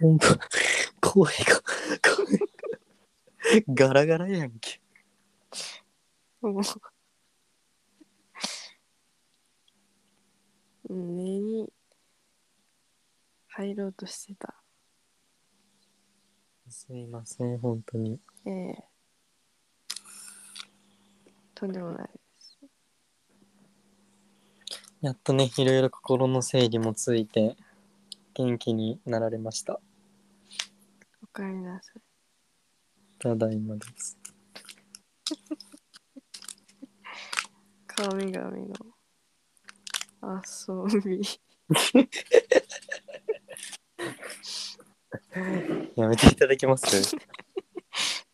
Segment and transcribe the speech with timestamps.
[0.00, 0.26] ほんと、
[1.00, 1.62] 声が、
[2.02, 2.46] 声が、
[3.68, 4.80] ガラガラやんけ。
[6.40, 6.54] もう
[10.88, 11.72] 寝に
[13.48, 14.54] 入ろうとしてた。
[16.68, 18.20] すいません、本当に。
[18.46, 18.84] ええ
[21.54, 22.58] とんでもないです。
[25.00, 27.56] やっとね、いろいろ心の整理もついて、
[28.34, 29.80] 元気になられました。
[31.38, 32.00] おかえりなさい。
[33.20, 34.18] ただいまです。
[37.86, 38.74] 神々の
[40.20, 41.22] 遊び。
[45.94, 47.02] やめていただけます？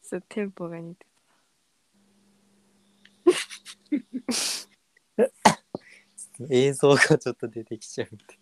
[0.02, 1.06] そう、テンポが似て
[6.48, 8.38] 映像がちょっと出てきちゃうって。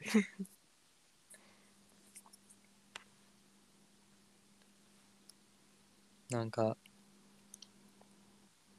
[6.33, 6.79] なんか、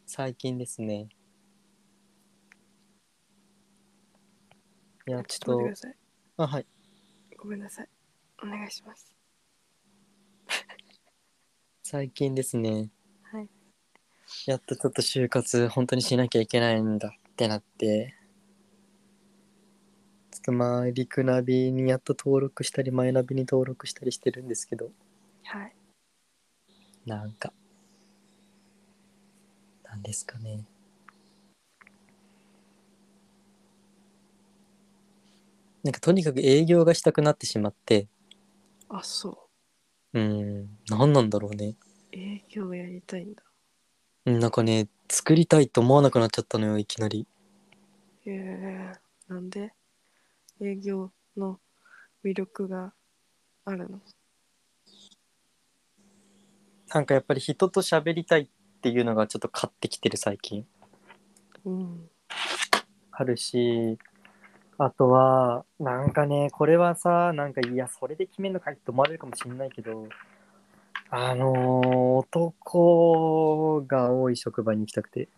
[0.07, 1.07] 最近ですね。
[5.05, 5.27] やった。
[5.27, 5.95] ちょっと待ってください。
[6.37, 6.65] あ、はい。
[7.37, 7.89] ごめんなさい。
[8.41, 9.13] お願いします。
[11.83, 12.89] 最近ですね。
[13.21, 13.49] はい。
[14.47, 18.15] やっとちょっと就活本当にしなきゃいけないんだってなって、
[20.31, 24.91] ちょっとまあ、リクナビにやっと登録したり、マイナビに登録したりしてるんですけど、
[25.43, 25.75] はい。
[27.05, 27.51] なんか、
[29.83, 30.63] なんですかね。
[35.83, 38.07] なんかとにかく営業がしたくなってしまって、
[38.89, 39.49] あ、そ
[40.13, 40.19] う。
[40.19, 41.75] うーん、何なんだろうね。
[42.11, 43.43] 営業やりたいんだ。
[44.25, 47.27] うんなんかね、作りたいと思わなくなっちゃったのよ、いきなり。
[48.25, 48.91] へえ
[49.27, 49.73] なんで？
[50.61, 51.59] 営業の
[52.23, 52.93] 魅力が
[53.65, 53.99] あるの？
[56.93, 58.47] なんかやっぱり人と喋りたいっ
[58.81, 60.65] ていうのがちょっと勝ってきてる最近。
[61.65, 62.09] うん。
[63.11, 63.97] あるし、
[64.77, 70.07] あとは、なんかね、これはさ、なんか、いや、それで決めるのかいって思われるかもしれないけど、
[71.09, 71.87] あのー
[72.17, 75.29] 男が多い職場に行きたくて。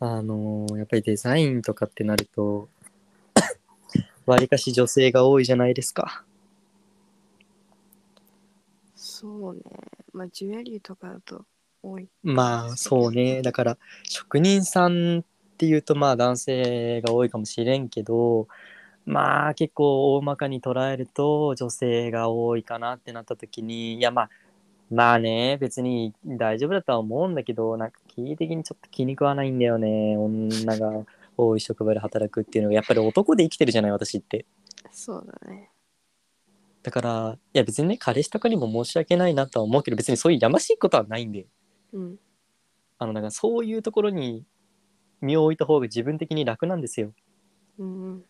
[0.00, 2.68] あのーやっぱりデザインとかってなると、
[4.26, 6.24] わりかし女性が多いじゃないですか。
[9.24, 9.62] そうね。
[10.12, 11.46] まあ、ジュエリーとかだと
[11.82, 12.10] 多い。
[12.22, 13.40] まあ、そうね。
[13.40, 15.22] だから、職人さんっ
[15.56, 18.48] ていうと、まあ、男性が多いかもしれんけど、
[19.06, 24.30] まあ、結構大まかに捉えると、女性が多いかなってなった時に、いや、まあ、
[24.90, 30.18] まあね、別に大丈夫だとは思うんだけど、なんか、キー的にちょっと気に食わないんだよね。
[30.18, 31.06] 女が
[31.38, 34.44] 多い職場で働くっていうのが、やっぱり男で生きてるじゃない、私って。
[34.92, 35.70] そうだね。
[36.84, 41.46] だから、いや、別にね、彼氏とかにも申し訳ないなとは思うけど、別にそういうやましいことはないんで。
[41.94, 42.18] うん。
[42.98, 44.44] あの、なんかそういうところに
[45.22, 47.14] 身を置いた方が自分的に楽なんですよ。
[47.78, 48.24] うんうん。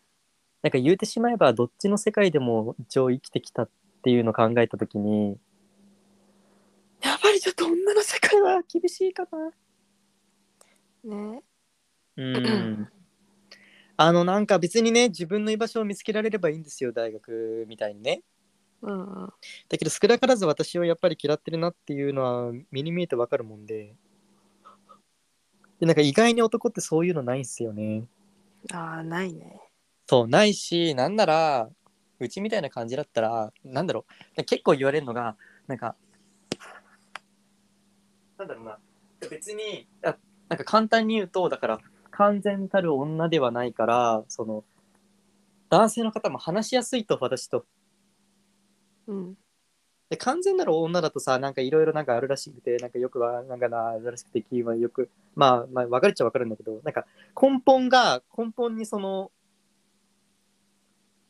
[0.61, 3.69] なんか言うてしまえば、どっちの世界でも一応生きてきたっ
[4.03, 5.37] ていうのを考えたときに、
[7.03, 9.27] やっぱりちょっと女の世界は厳しいか
[11.03, 11.13] な。
[11.13, 11.43] ね。
[12.15, 12.87] うん。
[13.97, 18.23] あの、なんか別にね、自分の居場所を見つけられればいいんですよ、大学みたいにね。
[18.85, 19.33] うんうん。
[19.69, 23.95] だけど少なからず私をやっぱり嫌ってるなっていうのは目に見えてわかるもんで。
[25.79, 28.07] で、なんか意外に男ってそういうのないんすよね。
[28.71, 29.59] ああ、ないね。
[30.07, 31.69] そう、ないし、なんなら、
[32.19, 34.05] うちみたいな感じだったら、なんだろ
[34.37, 35.35] う、結構言われるのが、
[35.67, 35.95] なんか、
[38.37, 38.79] なんだろうな、
[39.29, 40.15] 別に、あ
[40.47, 41.79] なんか簡単に言うと、だから、
[42.11, 44.63] 完全たる女ではないから、その、
[45.69, 47.65] 男性の方も話しやすいと、私と。
[49.07, 49.37] うん。
[50.09, 57.05] で、完全なる女だとさ、なんかいろいろなんかあるらしくて、なんかよくは、なんかな、あるらしくて、キーはよく、まあ、まあ、分かるっちゃ分かるんだけど、なんか
[57.39, 59.31] 根本が、根本にその、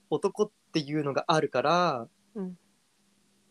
[0.09, 2.57] 男っていうのがあるから、うん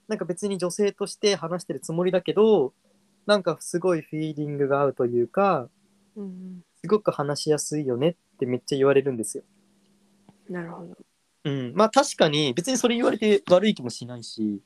[0.06, 2.74] なんか別に女性として話してるつもりだけど、
[3.24, 5.68] なんかすごいフィーリングが合うというか、
[6.14, 9.44] うんすごく話しやすいよねってめっちゃ言われるんですよ。
[10.48, 10.54] うん。
[10.54, 10.94] なるほど。
[11.44, 14.62] うん、まあ確かに別にそれ言われて悪い気もしないし、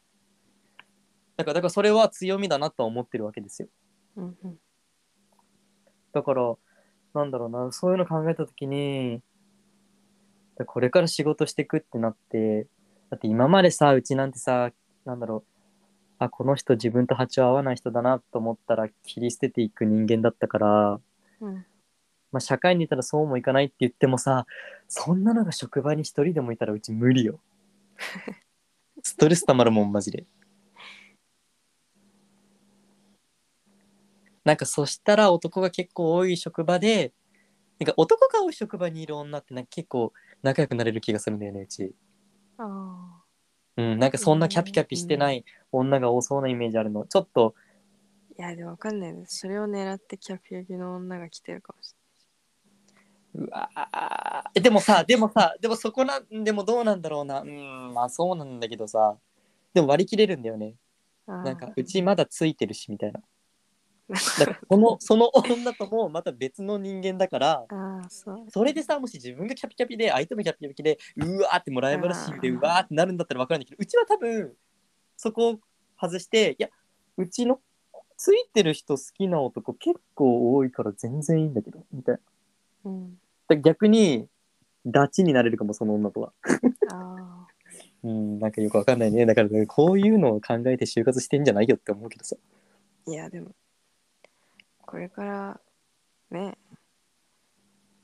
[1.37, 3.69] だからだからそれは強みだなとは思ってるわけですよ。
[4.17, 4.59] うんうん。
[6.13, 6.55] だから、
[7.15, 9.23] なんだろうな、そういうの考えたときに、
[10.67, 12.67] これから仕事していくってなって、
[13.11, 14.73] だって今までさ、うちなんてさ、
[15.05, 15.53] なんだろう、
[16.19, 21.01] あ、この人自分と波長合わない人だなと思ったら切り捨てていく人間だったから、
[21.41, 21.55] うん。
[22.33, 24.45] まあ社会にいたらそうもいかないって言ってもさ、
[24.89, 27.41] そんなのが職場に一人でもいたらうち無理よ。
[29.03, 30.27] ストレスたまるもんマジで。
[34.45, 37.13] なんかそしたら男が結構多い職場で
[37.79, 40.13] なんか男が多い職場にいる女ってなんか結構
[40.43, 41.95] 仲良くなれる気がするんだよねうち。
[42.57, 43.23] あ
[43.77, 47.07] うんなんかそんなキャピキャピしてない女が多そうなイメージあるの。
[47.07, 47.55] ちょっと。
[48.41, 49.39] あいやでもわかんないです。
[49.39, 51.95] それを狙ってキャピキャピの女が来てるかもし
[53.35, 53.69] うわ
[54.55, 57.41] でもさでもさでもそこなんでもどうなんだろうな。
[57.41, 59.17] うんまあそうなんだけどさ。
[59.75, 60.75] でも割り切れるんだよね。
[61.27, 63.21] れなんかうちまだついてるしみたいな。
[63.21, 68.47] あ だからそのその女ともまた別の人間だからああそう。
[68.51, 72.59] それでさもし自分がキャピキャピで相手もキャピキャピでうわーってもらい話であー。
[72.59, 74.57] うわーってなるんだったら分からないけどうちは多分
[75.17, 75.61] そこを
[76.01, 76.71] 外していや
[77.19, 77.61] うちの
[78.17, 82.21] ついてる人好きな男結構多いから全然いいんだけどみたいな
[82.85, 83.11] うん。
[83.11, 84.29] だから逆に
[84.87, 86.33] ダチになれるかもその女とは。
[86.93, 87.47] あ
[88.05, 89.27] うんなんかよく分かんないね。
[89.27, 92.37] だからねこういうのを考えて就活してんじゃないよって思うけどさ。
[93.07, 93.55] あいやでも
[94.83, 95.61] これから
[96.31, 96.57] ね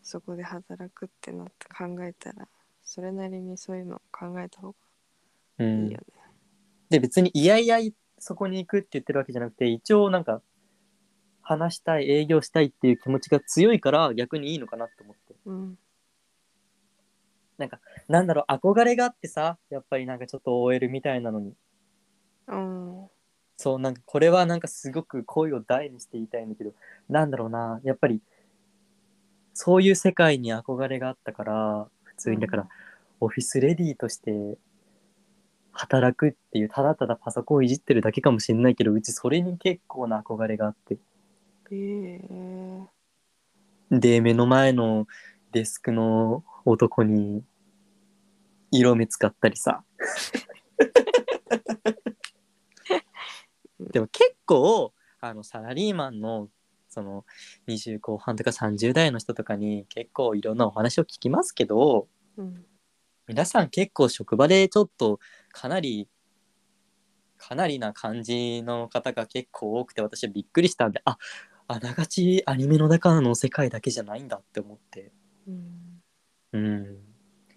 [0.03, 2.49] そこで働くってなって考えたら
[2.83, 4.75] それなりにそういうのを考えた方う
[5.59, 6.03] がいいんよね、
[6.91, 7.79] で別にいやいや
[8.19, 10.43] そこに行くって言ってるわけじゃなくて一応なんか
[11.45, 15.35] 話したい営業したいっていう気持ちが強いから逆にいいのかなって思って。
[15.47, 15.79] うん。
[18.09, 21.55] なんだろう憧れがあってさやっぱりなんかちょっと OL みたいなのに。
[22.49, 23.09] うん。
[23.57, 26.73] そうなんかこれはなんかすごく声を大にして言いたいんだけど
[27.09, 28.21] なんだろうなやっぱり
[29.53, 32.69] そういう世界に憧れがあったから普通にだから、
[33.21, 34.57] オフィスレディーとして
[35.73, 40.97] 働くっていうただただパソコンをいじってるだけかもしれないけどうちそれに結構な憧れがあって
[41.71, 42.95] ええ
[43.91, 45.07] で目の前の
[45.53, 47.45] デスクの男に
[48.71, 49.85] 色目使ったりさ。
[53.79, 56.49] でも結構あのサラリーマンの
[56.89, 57.25] その
[57.69, 62.67] 20後半とか30代の人とかに結構いろんなお話を聞きますけどうん。
[63.27, 65.19] 皆さん結構職場でちょっと
[65.51, 66.11] かなり
[67.39, 71.17] かなりな感じの方が結構多くて私はびっくりしたんであ
[71.75, 75.11] あながちアニメの中の世界だけじゃないんだって思って。
[75.49, 76.03] うん。
[76.53, 76.99] うん。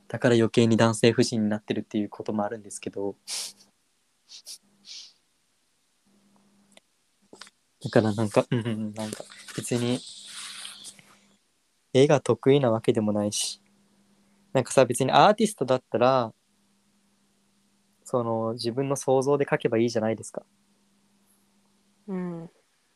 [0.08, 3.16] だから余計に男性不信になってるっていうこともあるんですけど。
[7.84, 9.24] だからなんかうんうんなんか
[9.56, 10.00] 別に
[11.94, 13.62] 絵が得意なわけでもないし。
[14.52, 16.34] なんかさ別にアーティストだったら
[18.04, 20.42] その自分の想像で描けばいいじゃないですか。
[22.08, 22.50] うん。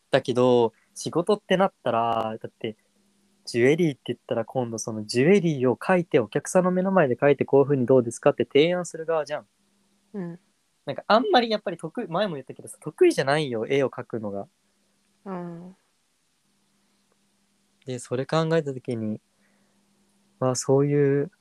[0.10, 2.76] だけど仕事ってなったらだって
[3.46, 9.46] ジュエリーって言ったら今度そのジュエリーを描いてお客さんの目の前で描いてこういう風にどうですかって提案する側じゃん。
[10.14, 10.40] うん。
[10.86, 14.48] なんかあんまりやっぱり得意前も言ったけどさ得意じゃないよ絵を描くのが。
[15.26, 15.76] うん。
[17.86, 19.20] でそれ考えた時に
[20.40, 21.32] まあそういう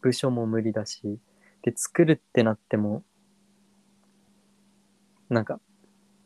[0.00, 1.18] 部署も無理だし
[1.62, 3.02] で作るってなっても
[5.28, 5.60] なんか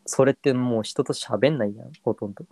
[0.04, 2.44] それってもう人と喋んないやんほとんど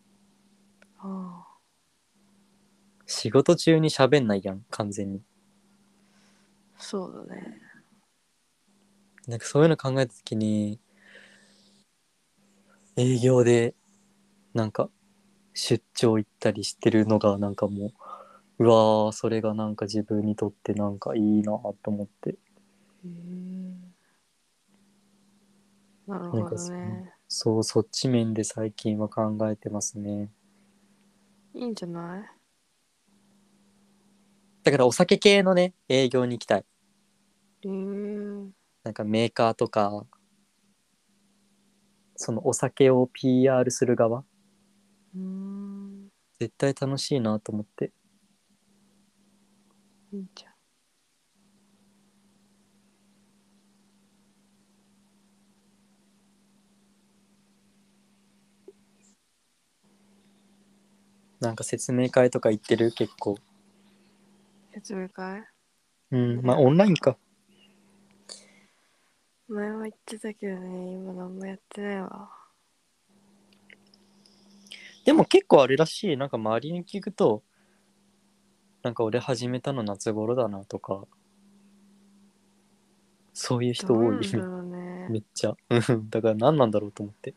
[3.07, 5.23] 仕事中に喋んないやん完全に。
[6.79, 7.61] そうだね。
[9.27, 10.79] なんかそういうの考えた時に
[12.97, 13.75] 営業で
[14.55, 14.89] なんか
[15.55, 17.93] 出張行ったりしてるのがなんかも
[18.59, 22.31] ううわーそれがなんか自分にとってなんかいいなと思って。
[22.31, 22.35] へ
[23.05, 23.07] え
[26.07, 27.13] なるほどね。
[27.29, 30.31] そうそっち面で最近は考えてますね
[31.57, 32.25] いいんじゃない？
[34.63, 36.65] だからお酒系のね営業に行きたい。
[37.63, 37.71] へえ
[38.85, 40.07] なんかメーカーとか
[42.15, 44.25] そのお酒を PR する側。
[45.15, 46.09] うん。
[46.39, 47.93] 絶対楽しいなと思って。
[50.13, 50.56] いいじゃん
[61.41, 62.93] なんか説明会とか行ってる？
[62.93, 63.37] 結構。
[64.73, 65.45] 説明会？
[66.11, 67.17] うんまあオンラインか。
[69.49, 72.31] 前は言ってたけどね今何もやってないわ。
[75.05, 76.17] でも結構あれらしい。
[76.17, 77.43] なんか周りに聞くと
[78.83, 81.05] なんか俺始めたの夏頃だなとか
[83.33, 83.99] そういう人多い。
[84.01, 85.09] どうなんだろうね。
[85.11, 85.55] めっちゃ。
[85.69, 86.11] うん。
[86.11, 87.35] だから何なんだろうと思って。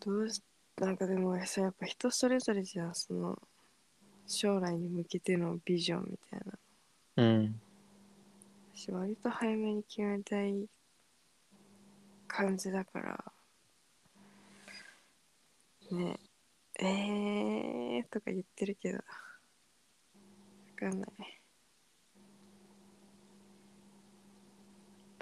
[0.00, 0.40] どうし
[0.80, 2.94] なんかでもさやっぱ人それぞれじゃん。
[2.94, 3.38] その
[4.26, 6.58] 将来に向けてのビジョンみたいな。
[7.16, 7.60] うん。
[8.74, 10.66] 私割と早めに決めたい
[12.28, 13.24] 感じだから。
[15.90, 16.16] ね。
[16.80, 18.98] えーとか言ってるけど。
[18.98, 19.04] わ
[20.76, 21.10] かんない。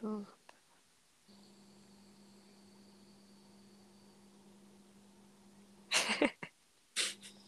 [0.02, 0.35] どう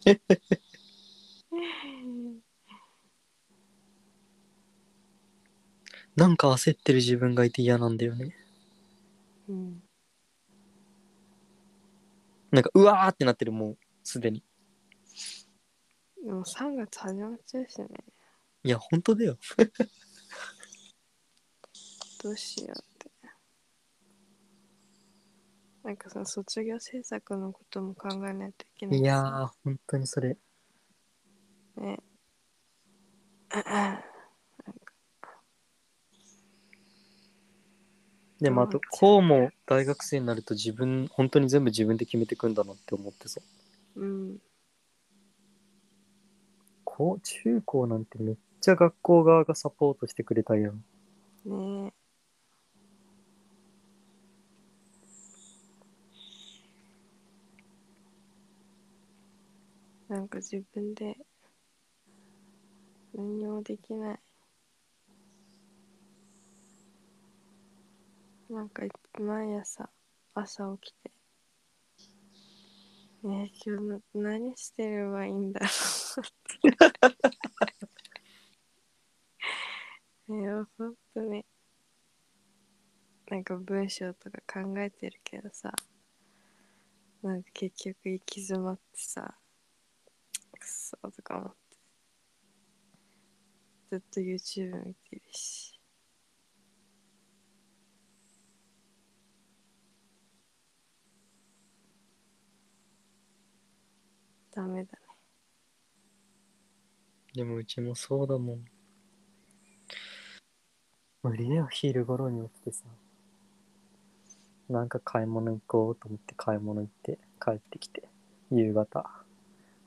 [6.16, 8.34] なんか焦ってる自分がいて嫌なんだよね。
[9.48, 9.82] うん
[12.50, 14.42] なんかうわーってなってるもうすでに。
[16.24, 17.88] でも3月始まっちゃうしね
[18.64, 19.38] いや本当だよ。
[22.22, 23.10] どうしようって
[25.88, 29.00] なんかその卒業制作のことも考えないといけないし。
[29.00, 30.36] いやー本当にそれ。
[31.78, 31.98] ね。
[33.50, 34.02] なんか。
[38.38, 43.40] でもあとこうも大学生になると自分本当に全部自分で決めてくんだなって思ってさ。
[43.96, 44.36] うん。
[46.84, 50.84] こう中高なんてめっちゃ学校側がサポートしてくれたやん。
[51.46, 51.94] ね
[60.08, 61.16] なんか自分で
[63.14, 64.18] 何にもできない。
[68.50, 68.82] なんか
[69.20, 69.90] 毎朝
[70.34, 71.10] 朝起きて
[73.22, 75.66] ねえ今日何してればいいんだろ
[80.28, 81.44] う ねえほんとね
[83.28, 85.74] なんか文章とか考えてるけどさ
[87.20, 89.36] なんか結局行き詰まってさ
[90.58, 91.56] くそとか思って
[93.90, 95.78] ずっと YouTube 見てるし
[104.54, 105.08] ダメだね
[107.38, 108.64] でもうちもそうだもん。
[111.22, 112.84] 無理だよ、昼頃に起きてさ。
[114.68, 118.08] なんか買い物行こうと思って買い物行って帰ってきて、
[118.50, 119.08] 夕方、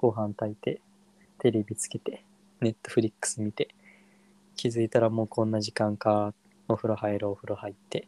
[0.02, 0.82] ご飯炊いて、
[1.38, 2.26] テレビつけて、
[2.60, 3.70] ネットフリックス見て、
[4.56, 6.34] 気づいたらもうこんな時間か、
[6.68, 8.08] お風呂入ろう、お風呂入って、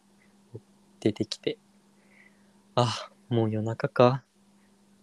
[0.99, 1.59] 出てきて、
[2.73, 4.23] あ、もう夜中か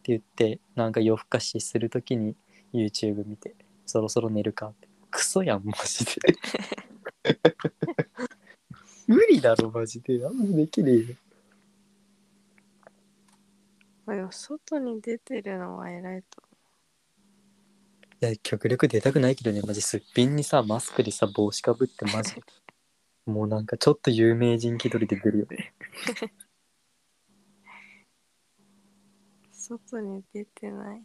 [0.01, 2.35] って言って、なんか夜更かしするときに
[2.75, 3.55] YouTube 見て、
[3.87, 4.89] そろそろ寝るかって。
[5.13, 6.13] クソやん、マジで。
[9.07, 10.27] 無理だろ、マジで。
[10.27, 11.05] あんまできねえよ。
[14.07, 16.50] あでも外に出てるのは偉いと
[18.23, 22.43] いや、極力出たくないけどね、マジすっぴんにさ、マスクでさ、帽子かぶってマジで。
[23.27, 25.75] もうなんかちょっと有名人気取りで出るよね。
[29.53, 31.03] 外に出てない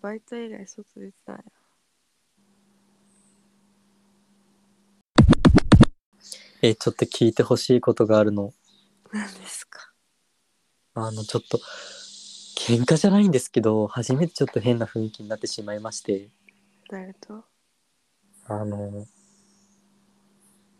[0.00, 1.44] バイト以来外出てないよ
[6.62, 8.52] え、ちょっと聞いてほしいことがあるの。
[9.12, 9.92] 何ですか？
[10.94, 11.58] あの、ちょっと、
[12.66, 16.28] 喧嘩じゃないんですけど、初めてちょっと変な雰囲気になってしまいまして、
[16.90, 17.44] 誰と？
[18.46, 19.06] あの、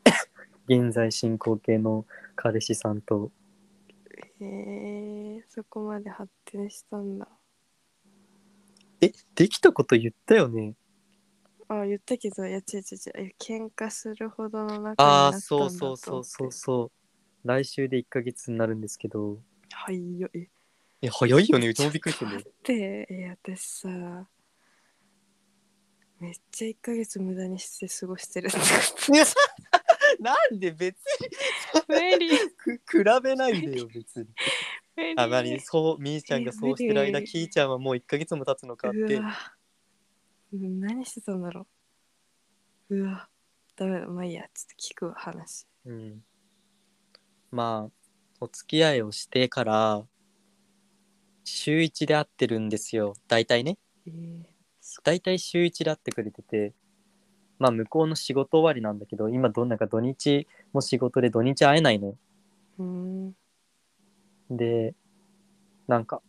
[0.68, 2.06] 現在進行形の
[2.36, 3.32] 彼氏さんと、
[4.40, 4.44] へ
[5.38, 7.28] えそこまで発展したんだ。
[9.00, 10.74] え、できたこと言ったよね？
[11.68, 17.48] あ言ったけどいや違う違う違うえ喧嘩するほどの仲になああ、ったんだそうそうそうそうそう。
[17.48, 19.38] 来週で1ヶ月になるんですけど、
[19.72, 20.48] はいよえ
[21.02, 24.28] え、早いよね、 うちもびっくりしてる待ってえ私さ
[26.18, 28.64] めっちゃ1ヶ月無駄にして過ごしてるってこ
[30.20, 31.28] なんで別に
[31.72, 32.28] と無理。
[32.56, 34.28] く比べないでよ、別に。
[35.16, 38.98] あまりそう、みーちゃんがそうしてる間、きーちゃんはもう1ヶ月も経つのかって。
[38.98, 39.22] う。
[39.22, 39.34] わ。
[40.52, 41.66] 何してたんだろ
[42.90, 42.96] う。
[42.96, 43.28] うわ。
[43.76, 44.06] ダメだ。
[44.08, 44.42] まあいいや。
[44.42, 45.66] ちょっと聞くわ話。
[45.86, 46.22] うん。
[47.50, 47.90] まあ、
[48.40, 50.06] お付き合いをしてから、
[51.50, 53.14] 週1で会ってるんですよ。
[53.28, 53.76] 大体ね。
[54.06, 54.44] えー、
[55.02, 56.72] 大体週1で会ってくれてて、
[57.58, 62.16] まあ向こうの仕事終わりなんだけど、今どんなか土日も仕事で土日会えないのよ。
[62.78, 63.34] うーん
[64.50, 64.94] で、
[65.86, 66.22] なんか、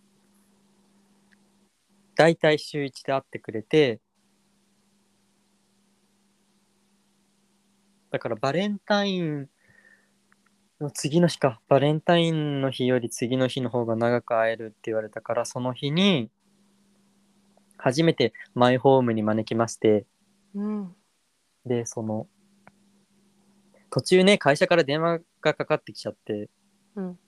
[2.16, 4.00] 大体週1で会ってくれて、
[8.12, 9.50] だからバレンタイン
[10.84, 16.32] の次の日か、バレンタインの日より次の日の方が長く会えるって言われたから、その日に、
[17.78, 20.06] 初めてマイホームに招きまして、
[20.54, 20.96] うん。
[21.66, 22.28] で、その、
[23.90, 26.50] 途中ね、会社から電話がかかってきちゃって、
[26.96, 27.20] うん。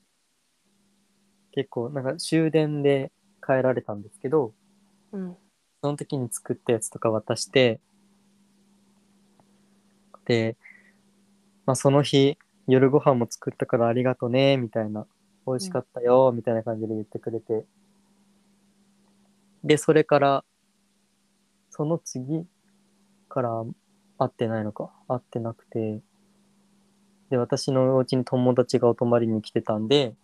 [1.51, 3.11] 結構なんか終電で
[3.45, 4.53] 帰られたんですけど、
[5.11, 5.37] うん。
[5.81, 7.79] その時に作ったやつとか渡して、
[10.25, 10.55] で、
[11.65, 15.05] まあその日、夜ご飯も作ったからありがとね、みたいな。
[15.45, 17.65] 美味しかったよ、みたいな感じで言ってくれて。
[19.63, 20.45] で、それから、
[21.69, 22.45] その次
[23.27, 23.63] から
[24.17, 24.91] 会ってないのか。
[25.07, 26.01] 会ってなくて。
[27.29, 30.15] で、私のお家に友達がお泊まりに来てたんで、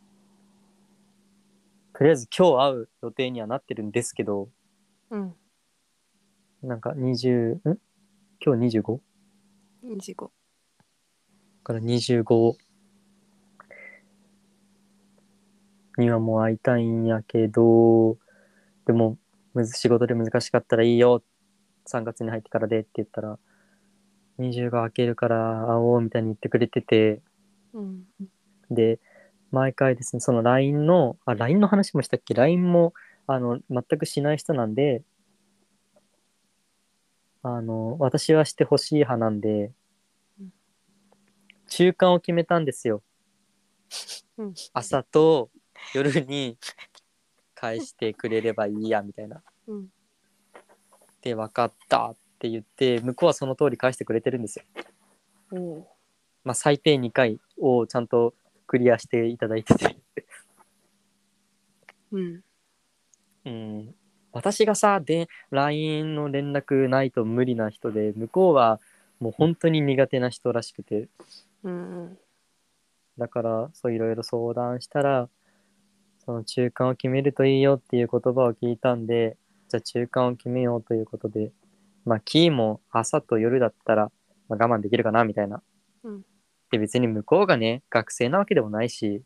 [1.94, 4.48] とりあえず今日会う予定にはなってるんですけど、
[5.10, 5.36] うん
[6.62, 7.62] なんか20、ん？
[8.46, 9.00] 今日 25?
[9.84, 10.30] 25
[11.70, 12.58] から25
[16.00, 18.18] にはもう会いたいんやけど、
[18.88, 19.20] でも、
[19.54, 21.22] むず仕事で難しかったらいいよ、
[21.86, 23.38] 3月に入ってからでって言ったら、
[24.40, 27.22] 20が明けるから会おうみたいに言ってくれてて、
[27.74, 28.04] うん。
[28.72, 29.00] で、
[29.52, 32.96] 毎回ですね、その LINE の、あ、LINE の話もしたっけ ?LINE も、
[33.28, 35.04] あの、全くしない人なんで、
[37.44, 39.74] あの、私はしてほしい派なんでうん、
[41.70, 43.02] 中間を決めたんですよ。
[44.38, 45.50] うん朝と
[45.94, 46.58] 夜に
[47.56, 49.42] 返してくれればいいや、みたいな。
[49.68, 49.88] うん
[51.22, 54.66] で、分かったって言って、向こうはその通り返してくれてるんですよ。
[55.52, 55.88] おお
[56.46, 58.34] まあ、最低2回をちゃんと
[58.68, 59.98] クリアしていただいてて。
[62.12, 62.44] うん
[63.46, 63.96] うん、
[64.32, 68.80] 私がさで LINE の連絡ないと無理な人で向こうは
[69.20, 71.08] もう本当に苦手な人らしくて
[71.64, 72.18] うん
[73.18, 75.30] だからそういろいろ相談したら
[76.26, 79.36] その中間を決めるといいよっていう言葉を聞いたんで
[79.68, 81.52] じゃあ中間を決めようということで
[82.06, 84.12] まあキーも朝と夜だったら、
[84.48, 85.62] まあ、我慢できるかなみたいな。
[86.04, 86.22] うん。
[86.72, 89.24] で別に向こうがね学生なわけでもないし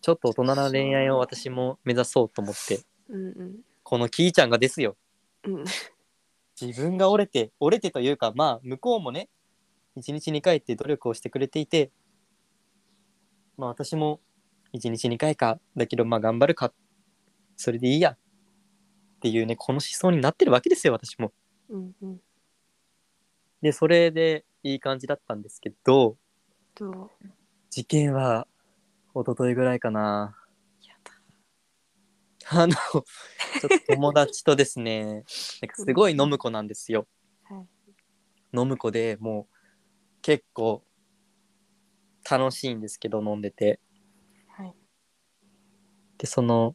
[0.00, 3.56] ちょっと大人な恋愛を私も目指そうと思ってうんうん。
[3.82, 4.96] このキーちゃんがですよ。
[5.46, 5.64] うん。
[6.60, 9.28] 自分が折れて折れてというかまあ向こうもね
[9.96, 11.90] 1日2回って努力をしてくれていて
[13.56, 14.20] まあ私も
[14.74, 16.72] 1日2回かだけどまあ頑張るか
[17.56, 18.18] それでいいやっ
[19.20, 21.32] ていうねこの思想になってるわけですよ私も。
[21.70, 22.20] うんうん。
[23.62, 26.16] でそれでいい感じだったんですけど
[26.74, 27.10] どう？
[27.70, 28.46] 事件は
[29.14, 30.36] 一昨日ぐらいかな。
[30.82, 31.12] やだ。
[32.60, 33.04] あのちょっ
[33.86, 35.04] と友達とですね
[35.62, 37.06] なんかすごい飲む子なんですよ。
[37.44, 38.58] はい。
[38.58, 39.53] 飲む子でもう
[40.24, 40.82] 結構
[42.28, 43.78] 楽しいんですけど飲んでて。
[44.48, 44.74] はい。
[46.16, 46.74] でその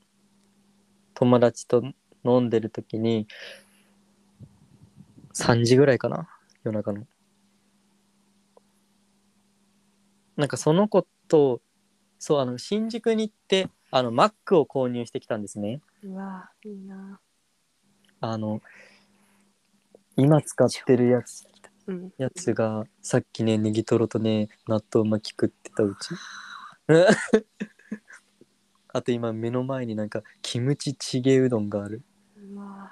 [1.15, 1.81] 友達と
[2.23, 3.27] 飲んでる時に
[5.33, 6.29] 3時ぐらいかな
[6.63, 7.07] 夜中の。
[10.37, 11.59] なんかその子と
[12.19, 15.81] そうあの新宿に行ってあのマックを購入してきたんですね。
[16.03, 17.19] うわいいな。
[18.21, 18.61] あの
[20.15, 21.58] 今使ってるやつうん
[22.17, 26.09] やつがさっきねネギトロとね納豆巻き食ってたうち。
[28.91, 32.01] あと今目の前になんかキムチチゲうどんがある。
[32.35, 32.91] うわ。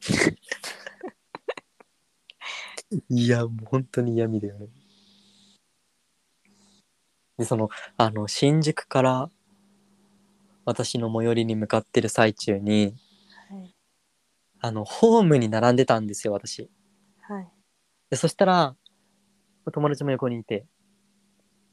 [3.08, 4.68] いやもう本当に闇だよね。
[7.38, 9.30] でそのあの新宿から
[10.64, 13.07] 私の最寄りに向かってる最中にはい
[14.60, 16.70] あのホームに並んでたんですよ私。
[17.20, 17.48] はい。
[18.10, 18.76] でそしたら
[19.72, 20.66] 友達も横にいて。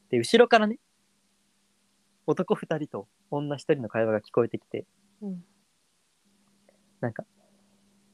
[0.10, 0.78] で後ろからね
[2.28, 4.86] 男2人と女1人の会話が聞こえてきて。
[5.22, 5.44] うん。
[7.02, 7.24] なんか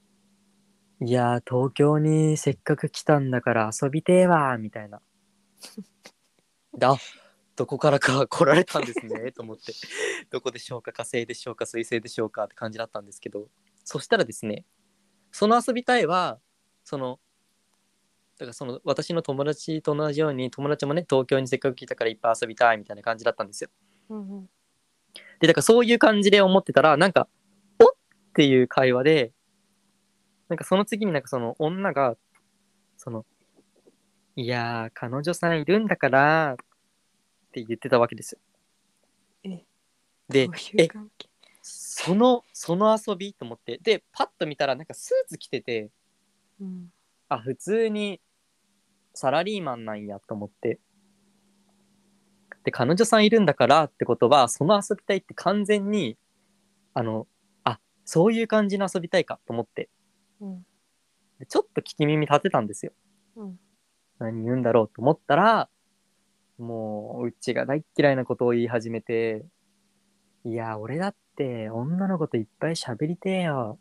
[1.01, 5.01] 「いやー東京にせっかく来たんだから遊びてーわー」みたいな。
[6.77, 6.95] であ
[7.55, 9.73] どこからか 来られたんですねと思って。
[10.29, 13.49] どこでしょうか火星でしょうか水星でしょうかって感じだったんですけど
[13.83, 14.65] そしたらですね
[15.31, 16.39] その遊びたいは
[16.83, 17.19] その
[18.37, 23.69] だからその私の友達と同じように友達もね東京にせっかく来たからいっぱい遊びたいみたいな感じだったんですよ
[24.09, 24.49] うんうん
[25.39, 27.27] でだからそういう感じで思ってたらなんか
[27.79, 29.33] 「おっ!」っていう会話で
[30.49, 32.15] なんかその次になんかその女が
[32.97, 33.25] その
[34.35, 38.39] 「いやー彼女さんいるんだから」って言ってたわけですよ。
[39.43, 39.65] え
[40.29, 41.30] でどういう関係？
[41.93, 43.77] そのその遊びと思って。
[43.83, 45.91] でパッと見たらなんかスーツ着てて
[46.61, 46.89] うん。
[47.27, 48.21] あ普通に
[49.13, 50.79] サラリーマンなんやと思って。
[52.63, 56.17] で彼女さんいるんだからってことはその遊びたいって完全に
[56.93, 57.27] あの
[57.65, 59.89] あそういう感じの遊びたいかと思って。
[60.39, 60.65] うん。
[61.39, 62.93] でちょっと聞き耳立てたんですよ。
[63.35, 63.59] うん。
[64.17, 65.67] 何言うんだろうと思ったら
[66.57, 69.43] もううちが大っ嫌いなことを言い始めて
[70.45, 73.79] いや俺だって女の子といっぱい喋りてえよ。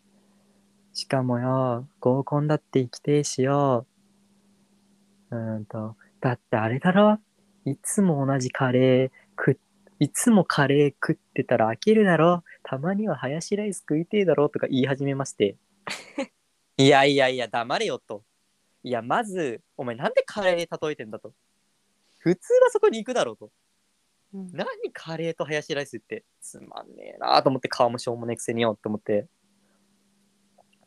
[0.92, 3.86] しかもよ合コンだって生きてえしよ。
[5.30, 7.18] うーんとだってあれだろ？
[7.66, 9.56] いつも同じカレー食っ
[9.98, 12.42] いつもカレー食ってたら飽きるだろ？
[12.62, 14.48] たまにはハヤシライス食いてえだろ？
[14.48, 15.56] とか言い始めまして。
[16.78, 18.24] いやいやいや黙れよと。
[18.82, 21.34] いやまずお前なんでカレー例えてんだと。
[22.20, 23.50] 普通はそこに行くだろうと。
[24.32, 24.50] うん。
[24.52, 26.24] 何カレーとハヤシライスって？
[26.40, 29.26] つまんねえなと思って顔もしょうもねえくせによって思って。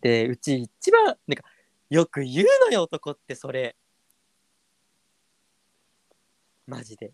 [0.01, 1.43] でうち一番なんか
[1.89, 3.75] よく言うのよ男ってそれ。
[6.67, 7.13] マジで。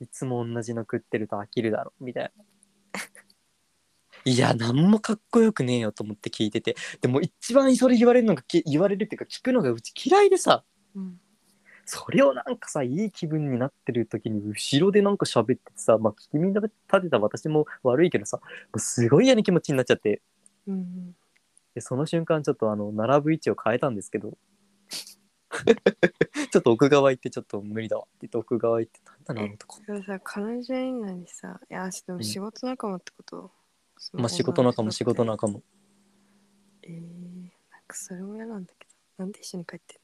[0.00, 2.44] いつも同じの食ってると飽きるだろみたいな。
[4.24, 6.76] いや何もかっこよくねえよと思って聞いてて。
[7.00, 10.64] でも一番それ言われるのがき言われるっていうか聞くのがうち嫌いでさ。
[10.94, 11.20] うん
[11.86, 16.68] それをなんかさいい気分になってる時に後ろでなんか喋っててさまあ聞き耳立
[17.02, 18.40] てた私も悪いけどさ
[18.76, 20.20] すごい嫌な気持ちになっちゃって。
[20.66, 21.14] うん
[21.74, 24.36] でその瞬間ちょっとあの並ぶ位置を変えたんですけど。
[26.50, 29.80] ちょっと奥側行ってちょっと無理だわって言って奥側行ってなんだなあの男。
[29.82, 33.50] でもさ彼女いんのにさいやでも仕事仲間ってこと、
[33.98, 35.62] そのまあ仕事仲も仕事仲も
[36.82, 38.96] えー、なんかそれも嫌なんだけど。
[39.18, 39.98] なんで一緒に帰ってん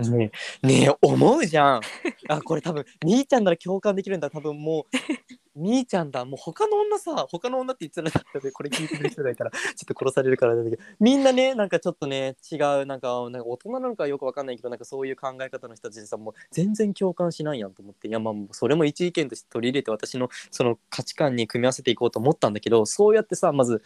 [0.00, 0.30] ね
[0.62, 1.80] えねえ思うじゃん。
[2.28, 4.30] あこれ多分 兄ちゃんなら共感できるんだ。
[4.30, 6.24] 多分もう兄ちゃんだ。
[6.24, 9.50] もう他の女さ他の女って言ってなかったでこれ聞いてる人だから。
[9.50, 10.82] ちょっと殺されるからだけど。
[11.00, 18.08] みんなねなんかちょっとね違うなんかなんか大人なのかよくわかんないけどなんかそういう考え方の人たちでさもう全然共感しないやんと思って。
[18.08, 23.82] いやまあそれも一意見として取り入れて私のその価値観に組み合わせていこうと思ったんだけどそうやってさまず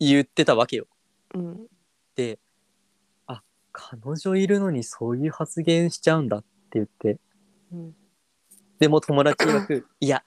[0.00, 0.86] 言ってたわけよ。
[1.34, 1.66] のうん。
[2.16, 2.49] であ
[3.72, 7.18] 彼女いるのにそういう発言しちゃうんだって言って
[7.72, 7.94] うん
[8.78, 10.24] でも友達曰く いや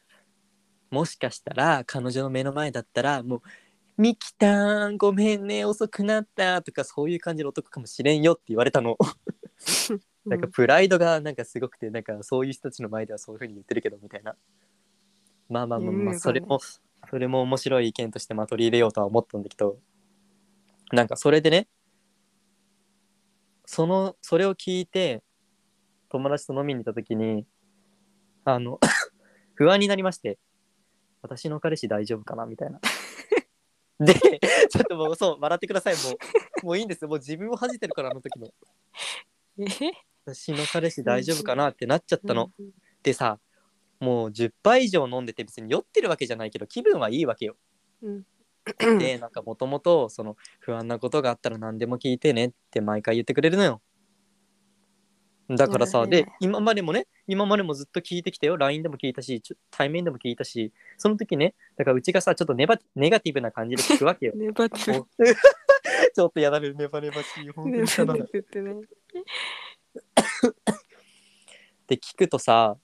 [0.91, 3.41] もしかしたら彼女の目の前だったらもう
[3.97, 8.97] 「ミキたんごめんね遅くなった」とかそういう感じの男かもしれんよって言われたの。
[10.25, 14.35] なんかプライドがなんかすごくてなんかそういう人たちの前ではそういうふうに言ってるけどみたいな。
[15.49, 19.77] まあまあまあまあそれもそれも面白い意見としてまあ取り入れようとは思ったんだけど
[20.91, 21.67] なんかそれでね
[23.73, 25.23] そのそれを聞いて
[26.09, 27.47] 友達と飲みに行った時に
[28.45, 28.79] あの
[29.55, 30.37] 不安になりまして
[31.23, 32.79] 私の彼氏大丈夫かなみたいな。
[33.99, 36.01] でちょっともうそう笑ってくださいも
[36.61, 38.47] うもういいんですよもう自分を恥じてるからあの時の
[39.57, 39.91] え？
[40.25, 42.51] 私の彼氏大丈夫かなってなっちゃったの。
[43.01, 43.39] でさ
[43.99, 47.57] もう10杯以上飲んでて別に酔ってるわけじゃないけど気分はいいわけよ。
[48.03, 48.27] うん
[48.99, 53.81] でなんかもともとその不安なことがあったら何でも聞いてねって毎回言ってくれるのよ。
[55.49, 58.55] だからさ、で今までもね今までもずっと聞いてきたよ。
[58.55, 64.33] LINE でも聞いたしちょ対面でも聞いたしその時ねだからうちがさちょっとネバネガティブな感じで聞くわけよ。
[64.37, 65.07] ネバティもう
[66.15, 67.49] ちょっとやだるネバネバしい。
[67.49, 68.05] 本当にた
[71.87, 72.77] で聞くとさ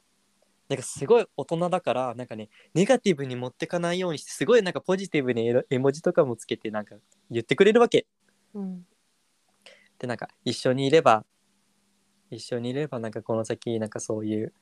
[0.70, 6.96] なんかすごい大人だからなんかねネガティブに持ってかないようにしてすごいなんかポジティブに絵絵文字とかもつけてなんか
[7.32, 8.06] 言ってくれるわけ。
[8.54, 8.86] うん。
[9.98, 11.26] でなんか一緒にいれば
[12.30, 14.54] 一緒にいればなんかこの先なんかそういう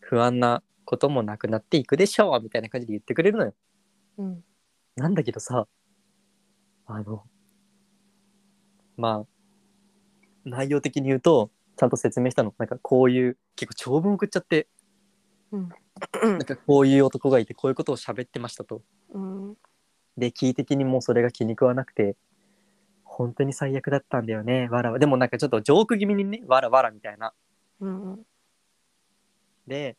[0.00, 3.54] 不安なこともなくなっていくでしょうみたいな感じで言ってくれるのよ。
[4.18, 4.44] うん。
[4.94, 5.66] なんだけどさ
[6.86, 7.24] あの
[8.96, 9.26] まあ
[10.44, 11.50] 内容的に言うと
[11.82, 12.54] ちゃんと説明したの？
[12.58, 14.68] なんかこういう結構長文送っちゃって。
[15.50, 15.68] うん。
[16.22, 18.82] なんかこういう男がいてこういうことを喋ってましたと。
[19.12, 19.56] うん。
[20.16, 22.16] で聞い的にもうそれが気に食わなくて。
[23.04, 24.68] 本当に最悪だったんだよね。
[24.68, 24.98] わらわ。
[24.98, 27.34] でもなんかちょっとジョーク気味にねわらわらみたいな。
[27.80, 28.22] うん。
[29.66, 29.96] で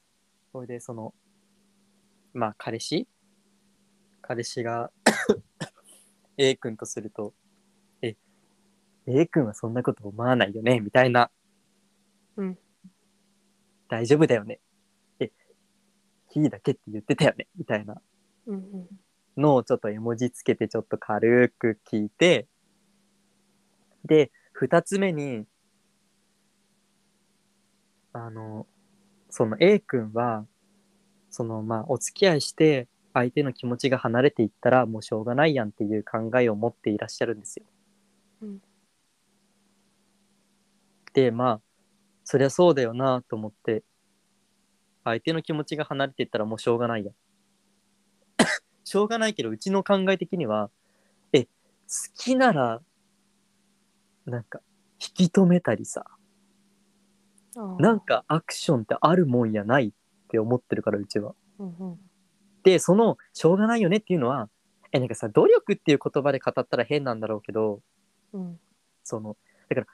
[0.54, 1.14] それでその
[2.34, 3.08] まあ彼氏？
[4.22, 4.90] 彼氏が
[6.38, 7.34] A 君とすると
[8.02, 8.16] え
[9.06, 10.80] A 君はそんなこと思わないよね？
[10.80, 11.30] みたいな。
[12.38, 12.58] うん
[13.90, 14.60] 大丈夫だよね。
[15.20, 15.32] え、
[16.30, 18.02] キーだけって言ってたよねみたいな。
[18.48, 18.88] うん
[19.38, 22.48] のをちょっと絵文字つけてちょっと軽く聞いて
[24.06, 25.46] で2つ目に
[28.12, 28.68] あの
[29.30, 30.46] その A 君は
[31.32, 37.66] そのまあお付き合いして相手の気持ちが離れていったらもうしょうがないやんっていう考えを持っていらっしゃるんですよ。
[38.42, 38.62] うん
[41.14, 41.62] でまあ
[42.24, 43.84] そりゃそうだよなと思って
[45.04, 47.16] 相手の気持ちが離れていったらもうしょうがないやん。
[48.84, 50.70] しょうがないけどうちの考え的には
[51.34, 51.50] え好
[52.16, 52.82] きなら
[54.26, 54.62] なんか
[55.00, 56.06] 引き止めたりさ
[57.80, 59.92] なんかアクションってあるもんやないっ
[60.30, 61.36] て思ってるからうちは。
[61.60, 62.00] うんうん
[62.64, 64.50] でそのしょうがないよねっていうのは
[64.94, 67.82] えなんかさ努力っていう言葉で語ったら変なんだろうけど
[68.32, 68.60] うん
[69.04, 69.36] その
[69.70, 69.88] だから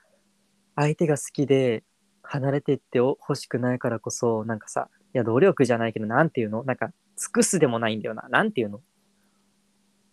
[0.76, 1.84] 相手が好きで
[2.32, 6.64] 離れていってほしくないからこそなんかさいや努力じゃないけどなんていうの？
[6.64, 8.30] なんか尽くすでもないんだよな。
[8.30, 8.82] なんていうの？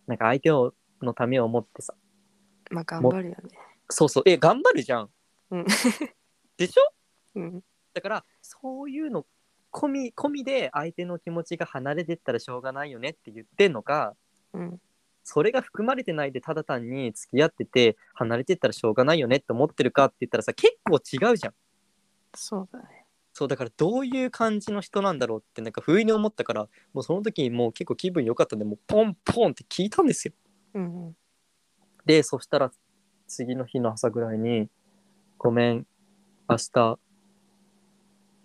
[0.06, 1.94] なんか相手をのためを思ってさ。
[2.70, 3.36] まあ頑張るよね。
[3.90, 4.22] そうそう。
[4.26, 5.10] え頑張るじゃん。
[5.50, 5.64] うん。
[6.56, 6.92] でしょ？
[7.34, 7.62] うん。
[7.92, 9.26] だからそういうの
[9.72, 14.16] 込み込みで相手の気持ちが離れてったらしょうがないよねって言ってんのか
[14.54, 14.80] うん
[15.22, 21.54] それが含まれてないでただ単に付き合ってて離れてったらしょうがないよねって思ってるかって言ったらさ結構違うじゃん
[22.36, 23.06] そうだね。
[23.32, 30.34] そうだからどういう感じの人なんだろうってなんか不意に思ったからもうその時にもう結構気分良かったんでもうポンポンって聞いたんですよ。
[30.72, 31.16] うんうん。
[32.06, 32.72] でそしたら
[33.26, 34.70] 次の日の朝ぐらいに
[35.36, 35.86] 「ごめん
[36.48, 36.98] 明日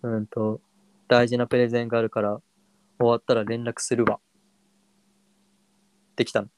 [0.02, 0.60] うんと
[1.08, 2.42] 大事なプレゼンがあるから
[2.98, 4.16] 終わったら連絡するわ」
[6.12, 6.48] ってきたの。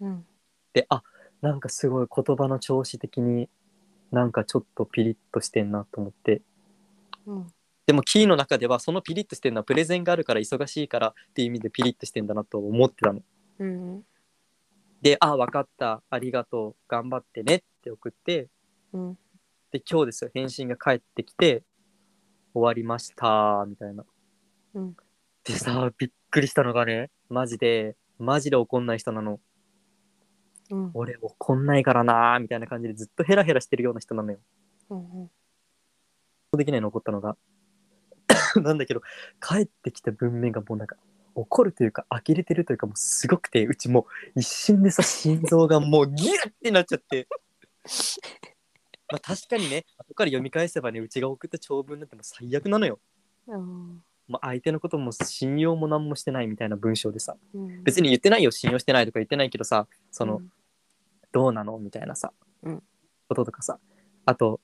[0.00, 0.26] うん。
[0.72, 1.02] であ
[1.42, 3.50] なんかすごい言葉の調子的に
[4.10, 6.40] なんかちょっとピリッとしてんなと思って
[7.26, 7.46] うん。
[7.86, 13.20] でもキーの中ではそのピリッとしてるのはプレゼンがあるから忙しいからっていう意味でピリッとしてんだなと思ってたの。
[13.60, 14.02] うん。
[15.02, 16.02] で「あ分かった。
[16.10, 16.76] ありがとう。
[16.88, 18.48] 頑張ってね」って送って。
[18.92, 19.18] うん。
[19.70, 20.30] で今日ですよ。
[20.34, 21.62] 返信が返ってきて
[22.54, 24.04] 「終わりました」みたいな。
[24.74, 24.96] うん。
[25.44, 29.38] でさびっくりしたのがねマジでマジで怒んない人なの。
[30.70, 30.90] うん。
[30.94, 34.40] 俺怒んないからなーみたいな感じでずっとヘラヘラしてるような人なのよ。
[34.90, 35.30] うん
[36.56, 37.36] できないの怒ったのが。
[38.62, 39.02] なんだけど
[39.40, 40.96] 帰ってきた文面がもうなんか
[41.34, 47.28] 怒るというか呆れてるというかもうすごくてうちもう一瞬でさ心臓が もうギュッてなっちゃって。
[49.08, 52.98] まあ確かにね後から読み返せばねうちが送った長文なんてもう最悪なのよ。
[53.46, 54.02] うん。
[54.28, 57.36] まあ、相手のことも信用も何もしてないみたいな文章でさ。
[57.54, 57.84] うん。
[57.84, 60.52] 別に言ってないよ信用してないとか言ってないけどさその、うん。
[61.30, 61.78] どうなの？
[61.78, 62.82] みたいなさ、うん。
[63.28, 63.78] こととかさ。
[64.24, 64.60] あと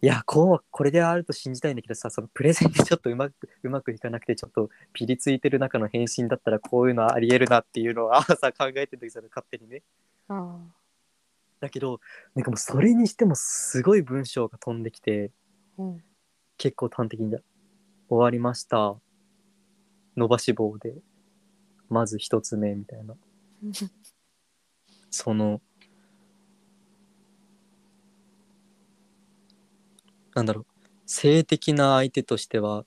[0.00, 3.34] いやこうこれであると信じたいんだけどさそのプレゼンでちょっとうまく
[3.64, 9.82] うまくいかなくてちょっとピリついてる中の返信だったらこういうのはありえるなっていうのはさ考えてる時さ勝手にね。
[10.28, 10.58] あ
[11.60, 12.00] だけど
[12.36, 16.04] なんかもうそれにしてもすごい文章が飛んできてーうん。
[16.58, 17.42] 結構端的に終
[18.18, 18.96] わりました。
[20.16, 20.94] 伸ばし棒で。
[21.88, 23.16] まず一つ目みたいな。
[25.10, 25.60] その
[30.38, 30.66] なんだろう。
[31.04, 32.84] 性的な相手としては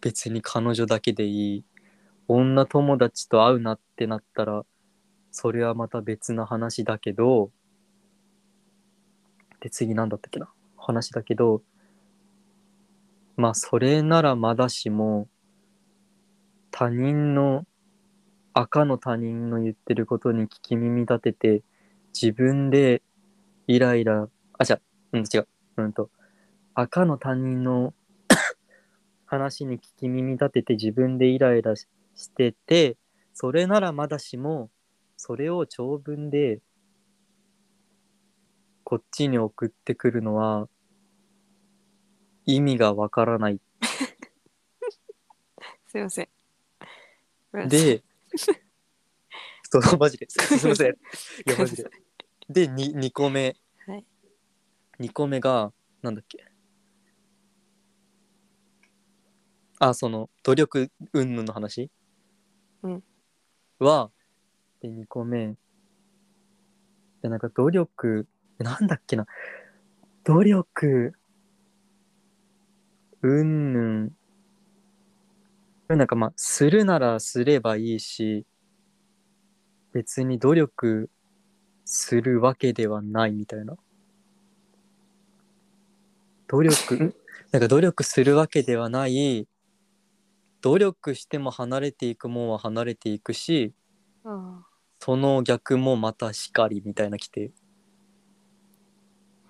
[0.00, 1.64] 別に彼女だけでいい。
[2.26, 4.66] 女友達と会うなってなったら
[5.30, 7.50] それはまた別な話だけど
[9.60, 10.50] で次何だったっけな。
[10.76, 11.62] 話だけど
[13.36, 15.28] まあそれならまだしも
[16.72, 17.66] 他人の
[18.52, 21.62] 赤の他人の言ってることに聞き耳立てて
[22.20, 23.00] 自分で
[23.68, 24.80] イライラあじゃ
[25.12, 25.48] うん違う。
[25.82, 26.10] うんと
[26.74, 27.94] 赤の他人の
[29.26, 32.96] 話に聞き耳立てて自分でイライラししてて
[33.32, 34.70] それならまだしも
[35.16, 36.60] それを長文で
[38.82, 40.68] こっちに送ってくるのは
[42.44, 43.60] 意味がわからない
[45.86, 46.28] すいません
[47.66, 48.02] で、
[49.70, 50.92] そう、マジで、すいません。
[50.92, 50.94] い
[51.46, 51.90] や、マジで。
[52.48, 53.56] で、に2個目。
[54.98, 56.44] はい2個目が、なんだっけ。
[59.78, 61.90] あ、その、努力云々の話
[62.82, 63.04] うん
[63.78, 64.10] は、
[64.80, 65.54] で、2個目。
[67.22, 68.26] で、なんか努力、
[68.58, 69.26] なんだっけな。
[70.24, 71.14] 努力、
[73.22, 74.16] うんぬん。
[75.88, 78.46] なんかまあ、するならすればいいし、
[79.92, 81.10] 別に努力
[81.84, 83.76] するわけではないみたいな。
[86.48, 87.14] 努力、ん
[87.52, 89.46] なんか努力するわけではない、
[90.60, 93.74] 努力しても離れていくもんは離れていくし、
[94.24, 94.66] あ
[95.00, 97.52] その逆もまたしかりみたいな来て、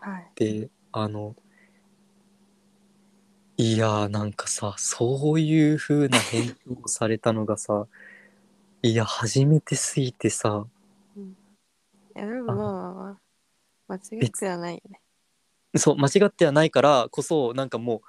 [0.00, 0.30] あはい。
[0.34, 1.34] で、あの、
[3.56, 7.86] いやーなんかさ、そういう風な返答をされたのがさ、
[8.82, 10.66] いや、初めてすぎてさ、
[11.16, 13.20] いやでもまあまあまあ
[13.88, 15.00] 間違ってはないよね
[15.78, 18.02] そう、間違ってはないからこそ、なんかも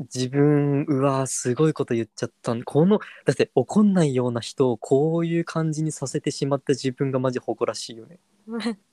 [0.00, 8.18] う、自分、うわーすごいこと言っちゃったんこの、だって怒んないような人をこういう感じにさせてしまった自分がマジ誇らしいよね。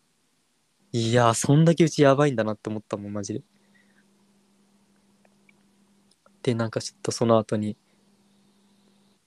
[0.91, 3.43] いやーそんだけうちやばいんだなって思ったもんマジで
[6.41, 7.77] でなんかちょっとその後に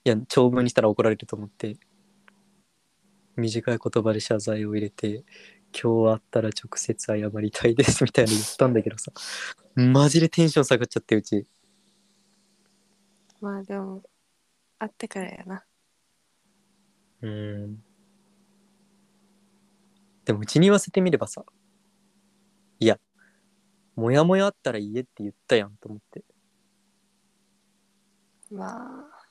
[0.04, 1.76] いや長文にしたら怒られると思って
[3.36, 5.24] 短い言葉で謝罪を入れて
[5.72, 9.12] 今日会ったら直接謝りたいですみたいなの言ったんだけどさ。
[9.74, 11.46] マジでテンション下がっちゃってうち。
[13.40, 14.02] まあでも
[14.78, 15.64] 会ってからやな。
[17.22, 17.82] うん。
[20.24, 21.44] でもうちに言わせてみればさ
[22.78, 23.00] いや
[23.96, 26.24] もやもやあったら言えって言ったやんと思って。
[28.50, 29.22] まあ。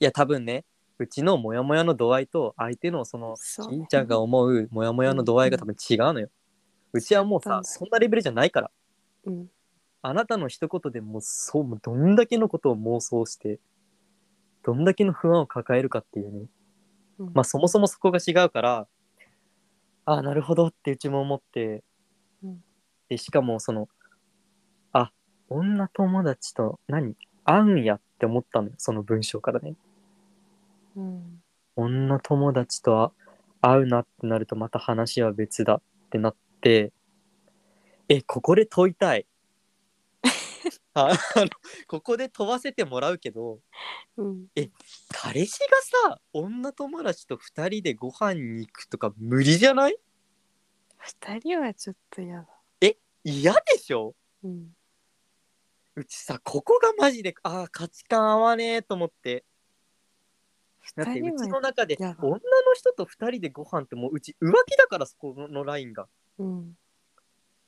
[0.00, 0.64] いや多分ね
[0.98, 6.28] うちのモヤモヤの度合いと相手のそのそうしんちゃんが思うモヤモヤの度合いが多分違うのよ。
[6.92, 8.70] うちはもうさそんなレベルじゃないから。
[9.24, 9.50] うん。
[10.02, 13.58] あなたの一言でもうそうもうどんだけのことを妄想して
[14.62, 16.46] どんだけの不安を抱えるかっていうね。
[17.18, 17.30] うん。
[17.34, 18.86] まあそもそもそこが違うから
[20.04, 21.82] ああなるほどってうちも思って、
[22.44, 22.62] うん。
[23.08, 23.88] でしかもその
[24.92, 25.10] あ
[25.48, 27.16] 女友達と何？
[27.44, 29.74] 会うんやって思ったのよその文章からね。
[30.96, 31.42] うん。
[31.76, 33.12] 女友達と
[33.60, 36.92] 会うなってなるとまた話は別だってなって
[38.08, 39.26] えここで問いたい。
[40.94, 41.48] ああの
[41.88, 43.60] ここで問わせてもらうけど
[44.16, 44.46] うん。
[45.10, 45.66] 彼氏が
[46.12, 49.96] さ女友達と2人でご飯に行くとか無理じゃない？
[50.98, 52.48] 二人はちょっと嫌だ。
[53.26, 54.14] 嫌でしょ？
[54.44, 54.76] うん。
[55.96, 59.44] うちさここがマジであー価値観合わねえと思って
[60.96, 62.38] だってうちの中で女の
[62.74, 66.06] 人と2人でご飯ってもううち浮気だからそこのラインが。
[66.38, 66.76] うん。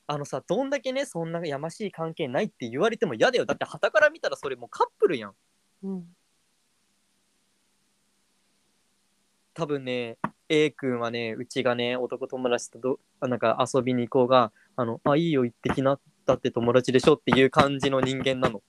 [0.08, 3.46] あのさどんだけねそんなやましい関係ないって言われても嫌だよ。
[3.46, 5.34] だって傍から見たらそれもうカップルやん。
[5.82, 6.04] うん。
[9.54, 18.62] 多分ね A 君はねうちがね男友達とどあなんか遊びに行こうがあのあいいよ行ってきなだって友達でしょっていう感じの人間なの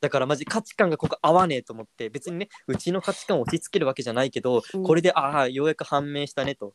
[0.00, 4.82] だからマジ価値観がここ合わねえと思って別にねうちの価値観を押し付けるわけじゃないけど、うん。
[4.84, 6.74] これでああようやく判明したねと。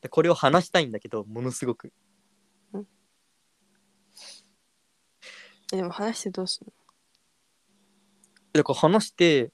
[0.00, 1.92] でこれを話したいんだけどものすごく。
[5.72, 6.72] えでも話してどうすんの？
[8.52, 9.50] だから話して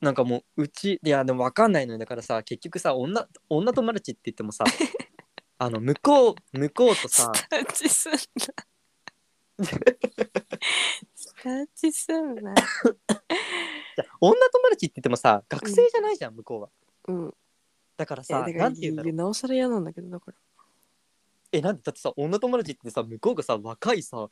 [0.00, 1.98] なんかもううちいやでも分かんないのよ。
[1.98, 4.64] だからさ結局さ女女友達って言ってもさ
[5.58, 8.18] あの向こう向こうとさスターチすんな
[11.14, 12.54] スターチすんな
[14.20, 16.70] 女友達って言ってもさ学生じゃないじゃん、向こうは。
[17.08, 17.34] うん。
[17.96, 19.12] だからさだからなんて言うんだろう。
[19.12, 20.36] なおさら嫌なんだけどだから。
[21.52, 24.28] えなんでだってさ女友達ってさ向こうがさ若いさ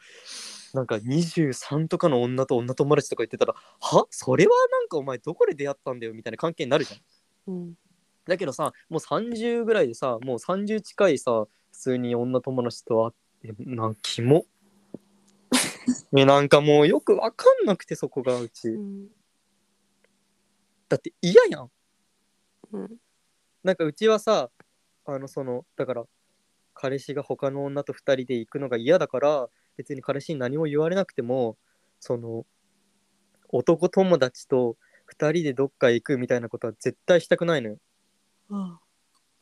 [0.75, 4.07] なんか23とかの女と女友達とか言ってたらは？
[4.11, 6.97] それはなんかお前どこで出会ったんだよみたいな関係になるじゃ
[7.51, 7.55] ん。
[7.55, 7.75] うん。
[8.27, 13.13] だけどさもう30ぐらいでさもう30近いさ普通に女友達と
[13.45, 14.45] 会ってなんキモ
[16.15, 18.69] えなんかもうよくわかんなくてそこがうち。
[18.69, 19.09] うん
[20.89, 21.71] だって嫌やん。
[22.73, 22.97] うん
[23.65, 24.51] なんかうちはさ
[25.07, 26.05] あのそのだから
[26.75, 31.57] 彼氏が他の女と2人で行くのが嫌だから別に彼氏に何も言われなくても
[32.01, 32.45] その
[33.49, 34.77] 男友達と
[35.19, 37.79] 2人でどっか行くみたいなことは絶対したくないのよ。
[38.51, 38.79] あ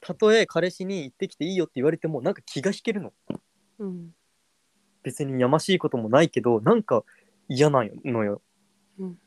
[0.01, 3.13] たとえ彼氏に行ってきていいよって言われてもなんか気が引けるの。
[3.79, 4.15] うん
[5.03, 7.05] 別にやましいこともないけどなんか
[7.49, 8.43] 嫌なのよ。
[8.99, 9.19] うん。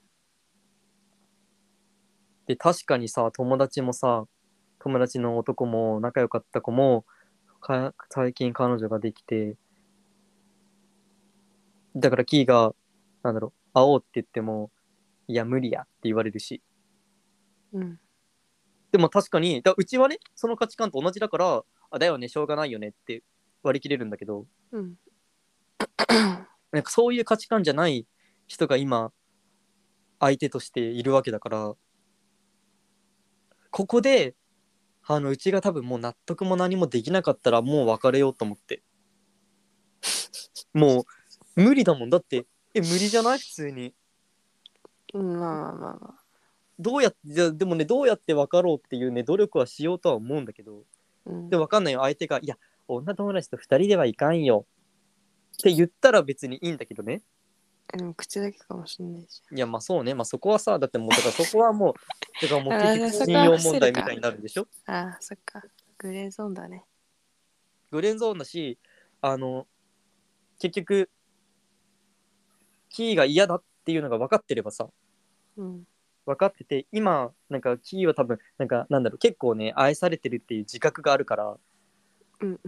[2.47, 4.25] で確かにさ友達もさ
[4.79, 7.05] 友達の男も仲良かった子も
[7.61, 9.55] か最近彼女ができて
[11.95, 12.73] だからキーが
[13.23, 14.71] なんだろう会おうって言っても
[15.27, 16.61] いや無理やって言われるし。
[17.71, 17.99] うん。
[18.91, 23.23] でも確かにだうちはねその価値観と同じだからあだよねしょうがないよねって
[23.63, 24.95] 割り切れるんだけどうん
[26.71, 28.07] なんかそういう価値観じゃない
[28.47, 29.11] 人が今
[30.19, 31.73] 相手としているわけだから
[33.71, 34.35] ここで
[35.05, 38.81] あのうちが多分もう納得も何もできなかったらもう別れようと思って。
[40.73, 42.09] もう無理だもん。
[42.09, 43.39] だってえ無理じゃない？
[43.39, 43.93] 普通に。
[45.13, 45.97] うんまあまあまあ。
[45.99, 46.23] まあ
[46.79, 50.83] どうやってじゃあでもねどうやって別ろうっていうね努力はしようとは思うんだけど。
[51.25, 51.49] うん。
[51.49, 51.99] でも分かんないよ。
[52.01, 52.57] 相手が「いや
[52.87, 54.65] 女友達と2人ではいかんよ」
[55.53, 57.21] って言ったら別にいいんだけどね。
[57.93, 60.13] えでも口だけかもしんないじいやまあそうね。
[60.13, 61.93] まあそこはさだってもうだからそこはもう
[62.41, 64.67] だからもう結局信用問題みたいになるでしょ？
[64.85, 65.61] ゃんああそっか。
[65.97, 66.85] グレーゾーンだね。
[67.91, 68.79] グレーンゾーンだし
[69.21, 69.67] あの
[70.59, 71.09] 結局
[72.89, 74.89] キーが嫌だっていうのが分かってればさ
[75.57, 75.87] うん。
[76.25, 81.57] 分かってて今なんかキーは多分なんかなんだろう結構ね愛されてるっていう自覚があるから
[82.39, 82.59] うん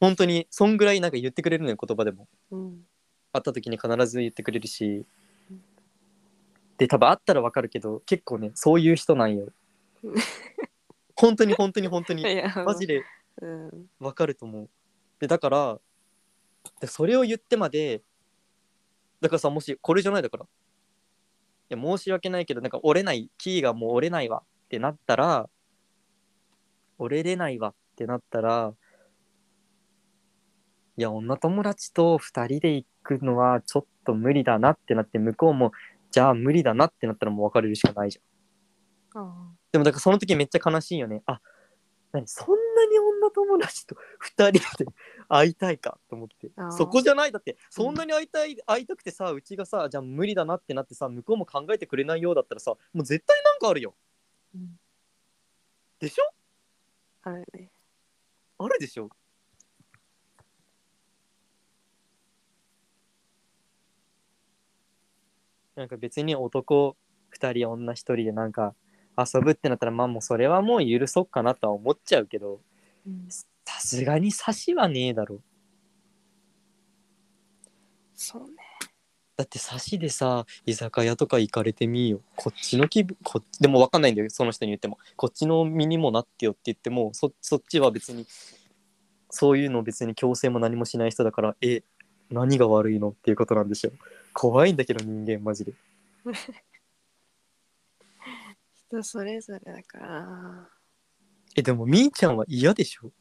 [0.00, 2.28] 本当にそんぐらいなんか言ってくれるのよ言葉でも。
[2.50, 2.86] うん。
[3.32, 5.06] 会った時に必ず言ってくれるし。
[5.50, 5.62] うん。
[6.78, 9.48] で多分会ったらわかるけど結構ねそういう人なんよ。
[10.02, 10.14] う ん
[11.16, 12.24] 本当に本当に本当に。
[12.64, 13.04] マジで
[13.40, 13.90] うん。
[14.00, 14.70] わかると思う。
[15.20, 15.80] でだから
[16.80, 18.02] でそれを言ってまで
[19.20, 20.44] だからさもしこれじゃないだから。
[20.44, 20.46] い
[21.70, 25.48] や申し訳ないけどなんか折れないキーがもう折れないわってなったら
[26.98, 28.74] 折れれないわってなったら
[30.96, 35.72] いや女友達と2人で行くのはちょっと無理だなってなって向こうも
[36.10, 39.22] じゃあ無理だなってなったらもう別れるしかないじゃん。
[39.22, 41.22] あでもだからその時めっちゃ悲しいよね。
[41.26, 41.40] あ、
[42.12, 44.60] 何そんなに女友達と二人で
[45.28, 46.52] 会いたいかと思って。
[46.70, 47.32] そこじゃない？
[47.32, 53.94] だって、そんなに会いたい、会いたくてさ、うちがさ、じゃあ無理だなってなってさ、向こうも考えてくれないようだったらさ、もう絶対なんかあるよ。
[54.54, 54.78] うん。
[55.98, 56.24] でしょ？
[57.22, 57.70] あるね。
[58.58, 59.10] あるでしょ？
[65.76, 66.96] なんか別に男
[67.30, 68.74] 二人女一人でなんか
[69.18, 72.60] 遊ぶってなったらまあもうそれはもう許そっかなとは思っちゃうけど
[73.06, 73.28] うん。
[73.66, 75.40] さすがに差しはねえだろ。
[78.14, 78.48] そうね。
[79.36, 84.98] だって差しでさ居酒屋とか行かれてみーよこっちの気分こでも分かんないんだよその人に言っても。
[85.16, 88.26] こっちの身にもなってよって言ってもそそっちは別に
[89.30, 91.82] そういうの別に強制も何もしない人だからえ
[92.30, 93.08] 何が悪いの？
[93.08, 93.90] っていうことなんでしょ
[94.34, 95.72] 怖いんだけど人間マジで。
[98.88, 100.26] 人それぞれだから。
[100.26, 100.70] な
[101.56, 103.12] えでもみーちゃんは嫌でしょ？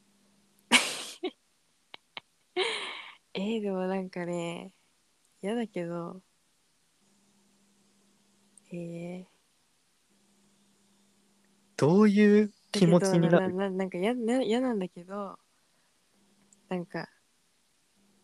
[3.35, 4.73] えー、でもなんかね
[5.41, 6.21] 嫌だけど
[8.71, 9.25] えー、
[11.77, 15.37] どういう気持ちになだるなななんか嫌な嫌なんだけど
[16.69, 17.07] なんか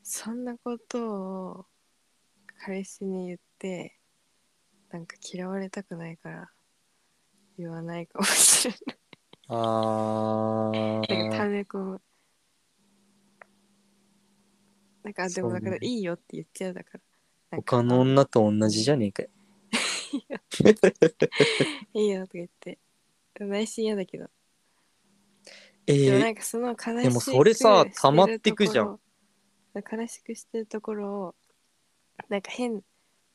[0.01, 1.13] そんなこと
[1.51, 1.65] を
[2.61, 3.97] 彼氏に言って
[4.91, 6.49] なんか嫌われたくないから
[7.57, 8.97] 言わないかもしれない。
[9.47, 9.55] あ
[11.07, 12.01] なんかー溜め込む。
[15.03, 16.99] なんかあでもだからいいよって言っちゃうだから。
[17.51, 19.29] なんか他の女と同じじゃねえかよ。
[21.93, 22.21] いいよ。
[22.21, 22.77] とか言って。
[23.39, 24.29] 内心嫌だけど。
[25.87, 28.99] えでもなー、んかその悲しくでもそれさしてる溜まってくじゃん。
[29.75, 31.35] 悲しくしてるところを
[32.27, 32.81] なんか変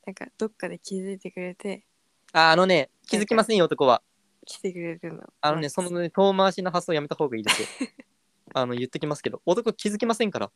[0.06, 1.84] なんかどっかで気づいてくれて
[2.32, 4.02] ああのね気づきませんよ男は
[4.44, 7.68] 来てくれるのあのね、そのね、遠回しな発想やめた方がいいですよ。
[8.54, 10.52] あの、言っときますけど、男気づきませんから。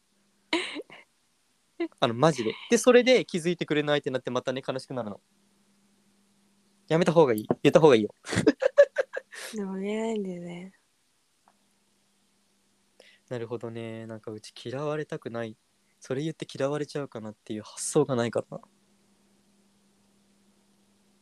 [2.00, 2.54] あの、マジで。
[2.70, 5.20] で、それで気づいてくれないってなって、またね、悲しくなるの。
[6.88, 7.48] やめた方がいい。
[7.62, 8.14] 言った方がいいよ。
[9.54, 10.72] でも言えないんだよね
[13.30, 14.06] なるほどね。
[14.06, 15.56] なんか、うち嫌われたくない。
[16.00, 18.60] それ言って嫌われちゃうかなっていう発想がないからな。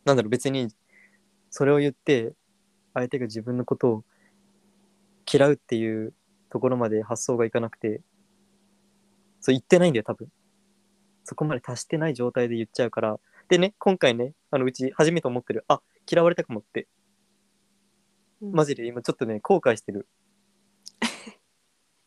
[0.05, 0.69] なんだろう、別に、
[1.51, 2.35] それを言って、
[2.95, 4.05] 相手が自分のことを
[5.31, 6.15] 嫌うっていう
[6.51, 8.03] ところまで発想がいかなくて、
[9.41, 10.29] そう言ってないんだよ、多分。
[11.25, 13.19] そこまで達してない状態で言っちゃうから。
[13.49, 15.65] でね、今回ね、あのうち初めて思ってる。
[15.69, 16.89] あ、嫌われたかもって。
[18.43, 20.07] うんマジで今ちょっとね、後悔してる。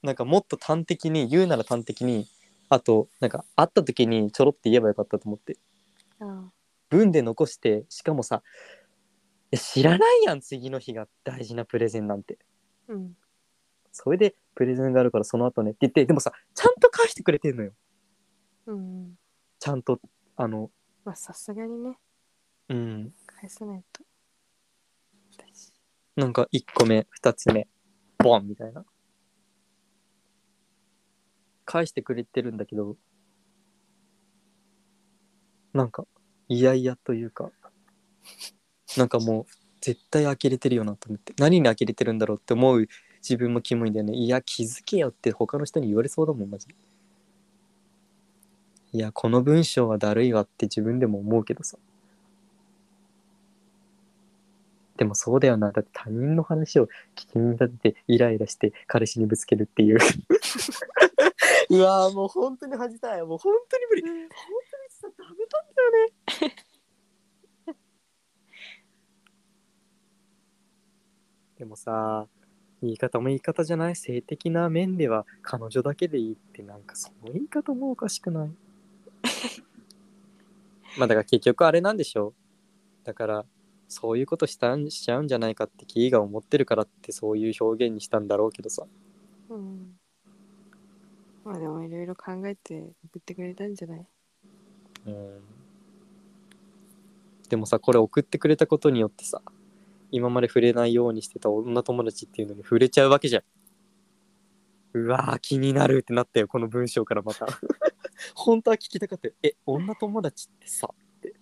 [0.03, 2.27] なんかもっと端的に、言うなら端的に、
[2.69, 5.57] あと、なんか会った時にちょろって言えばよかったと思って。
[6.19, 6.49] あ
[6.89, 8.43] 文で残して、しかもさ、
[9.51, 12.37] いや知らないやん、次の日が大事なプレゼンなんて。
[12.87, 13.17] うん
[13.91, 17.73] それで、プレゼンがあるからその後ねって言って、でもさ、ちゃんと返してくれてんのよ。
[18.67, 19.17] うん
[19.59, 19.99] ちゃんと、
[20.35, 20.69] あの、
[21.03, 21.97] まあさすがにね
[22.69, 23.13] うん。
[23.25, 24.03] 返さないと
[25.33, 25.73] 私
[26.15, 27.67] なんか1個目、2つ目、
[28.19, 28.85] ボンみたいな。
[31.69, 32.97] 返してくれてるんだけど、
[35.71, 36.03] なんか、
[36.47, 37.51] いやいやというか、
[38.97, 39.45] なんかもう、
[39.79, 42.87] 絶対呆れてるよなと思って、何に呆れてるんだろうって思う
[43.21, 44.13] 自分もキモいんだよね。
[44.15, 46.75] いや、気づけよって他の人に言われそうだもん、マジで。
[48.93, 51.77] いや、この文章はだるいわって自分でも思うけどさ。
[54.97, 55.71] でもそうだよな。
[55.71, 59.99] だって他人の話を聞きに立ててイライラして彼氏にぶつけるっていう。
[61.69, 63.23] うわーもう本当に恥じたい。
[63.23, 64.01] もう本当に無理。
[64.01, 64.29] 本当に
[64.89, 65.91] さ、ダメなんだよ
[66.51, 66.55] ね。
[71.57, 72.27] でもさ、
[72.81, 78.51] 言い方も言い方じゃない性的な面では彼女だけでいいってなんかその言い方もおかしくない？
[80.97, 82.33] まあだから結局あれなんでしょう
[83.05, 83.45] だから
[83.89, 88.87] そういうことしたんしちゃうんじゃないかってキーが思ってるからってそういう表現にしたんだろうけどさ
[89.49, 89.98] うん
[91.43, 94.05] まあでもいろいろ考えて送ってくれたんじゃない？
[95.07, 95.41] うん。
[97.49, 99.41] でもさこれ送ってくれたことによってさ
[100.11, 103.43] 今まで触れないようにしてた女友達っていうのに触れちゃうわけじゃん。
[104.93, 107.45] うわー気になるってなったよこの文章からまた。
[108.35, 109.33] 本当は聞きたかったよ。
[109.43, 111.33] え女友達ってさって。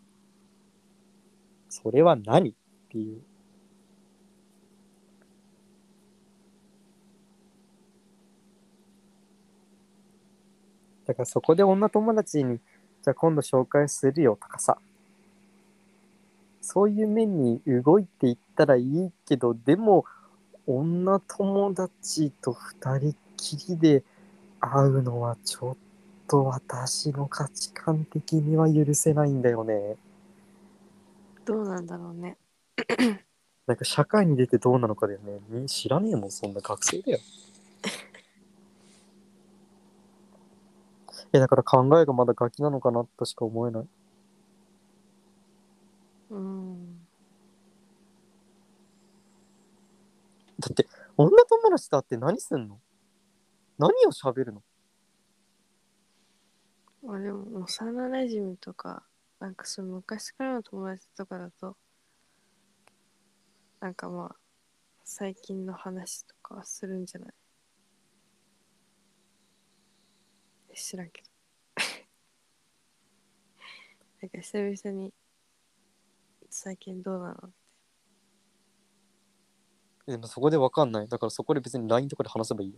[1.70, 2.52] それは何？
[2.52, 2.54] っ
[2.90, 3.24] ていう。
[11.08, 14.78] だからそこで女友達にじゃあ今度紹介するよとかさ
[16.62, 20.06] そういう面に動いていったらいいけどでも
[20.68, 24.04] 女友達と二人きりで
[24.60, 25.76] 会うのはちょっ
[26.28, 29.96] と私の価値観的には許せないんだよね。
[31.46, 32.36] どうなんだろうね
[33.66, 35.40] なんか社会に出てどうなのかだよね。
[35.50, 37.20] み知らねえもん、そんな学生だよ。
[41.38, 43.88] え、だから考えがまだガキなのかなとしか思えない。
[46.30, 47.08] うん。
[50.60, 52.80] だって、女友達と会って何すんの？
[53.78, 54.64] 何を喋るの？
[57.04, 59.04] まあでも幼なじみとか
[59.40, 61.78] なんかその昔からの友達とかだと
[63.80, 64.36] なんかまあ
[65.06, 67.34] 最近の話とかはするんじゃない？
[70.76, 71.27] 知らんけど
[74.28, 75.14] なんか久々に
[76.50, 77.36] 最近どうなの？
[80.06, 81.08] でもそこでわかんない。
[81.08, 82.76] だからそこで別に LINE とかで話せばいいよ。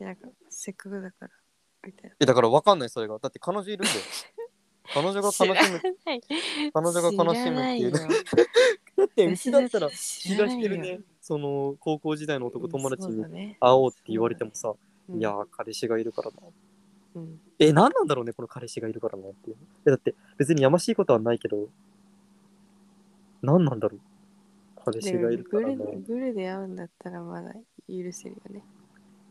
[0.00, 1.30] いやなんかせっかくだから
[1.86, 3.18] みたいなえ、だからわかんない、それが。
[3.18, 4.00] だって彼女いるんだよ。
[4.94, 5.56] 彼女が楽しむ。
[6.72, 7.98] 彼女が楽しむっていうね。
[8.96, 11.00] だってうちだったら気がしてるね。
[11.20, 16.36] その高校時代の男友達にに会おうって言われてもさ、うんいやー彼氏がいるからな。
[17.16, 19.56] うんえ、何なんだろうね、この彼氏がいるからなっていう。
[19.86, 21.68] え、だって別にやましいことはないけど、
[23.42, 24.00] 何なんだろう。
[24.84, 25.76] 彼氏がいるからな。
[25.76, 27.52] グルグルで会うんだったらまだ
[27.88, 28.62] 許せるよね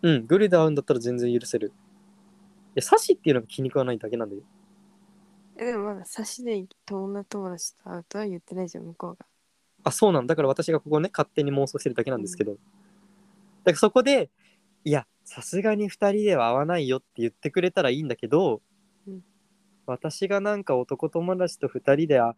[0.02, 1.72] うん、グルで会うんだったら全然許せる。
[2.76, 4.42] え、サシっていうのが気に食わないだけなんだよ。
[5.58, 9.26] えでもまだ差しで女友達と会うとは言ってないじゃん向こうが
[9.84, 12.54] あ、そうなんだから私がここね、勝手に妄想してるだけなんですけど。
[12.54, 14.30] だからそこで、
[14.84, 18.62] いや、さすがに2人では会わないよって言ってくれたらいいんだけど、
[19.08, 19.24] うん
[19.86, 22.36] 私がなんか男友達と2人であ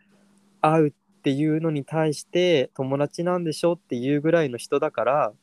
[0.61, 5.33] 会うっていうのに対して友達なんでしょっていうぐらいの人だから、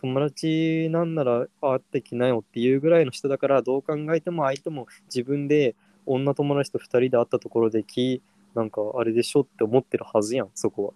[0.00, 5.74] 友達なんなら会ってきなよっていうぐらいの人だから、どう考えても相手も自分で
[6.06, 8.22] 女友達と2人で会ったところで気、
[8.54, 10.92] なんかあれでしょって思ってるはずやん、そこは。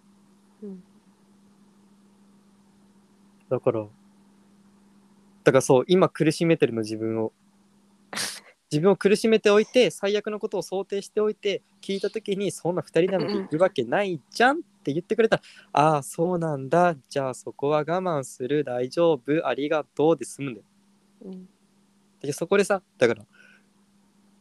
[0.63, 0.83] うん
[3.47, 3.85] だから、
[5.45, 7.31] だからそう、今苦しめてるの、自分を。
[8.71, 15.41] 自分を苦しめておいて、最悪のことを想定しておいて、聞いたときに、そんな二人なんているわけないじゃんって言ってくれたら、
[15.71, 16.97] ああ、そうなんだ。
[17.07, 18.63] じゃあそこは我慢する。
[18.63, 19.47] 大丈夫。
[19.47, 20.65] ありがとうで済むんだよ。
[21.21, 21.49] うん
[22.21, 23.25] でそこでさ、だから、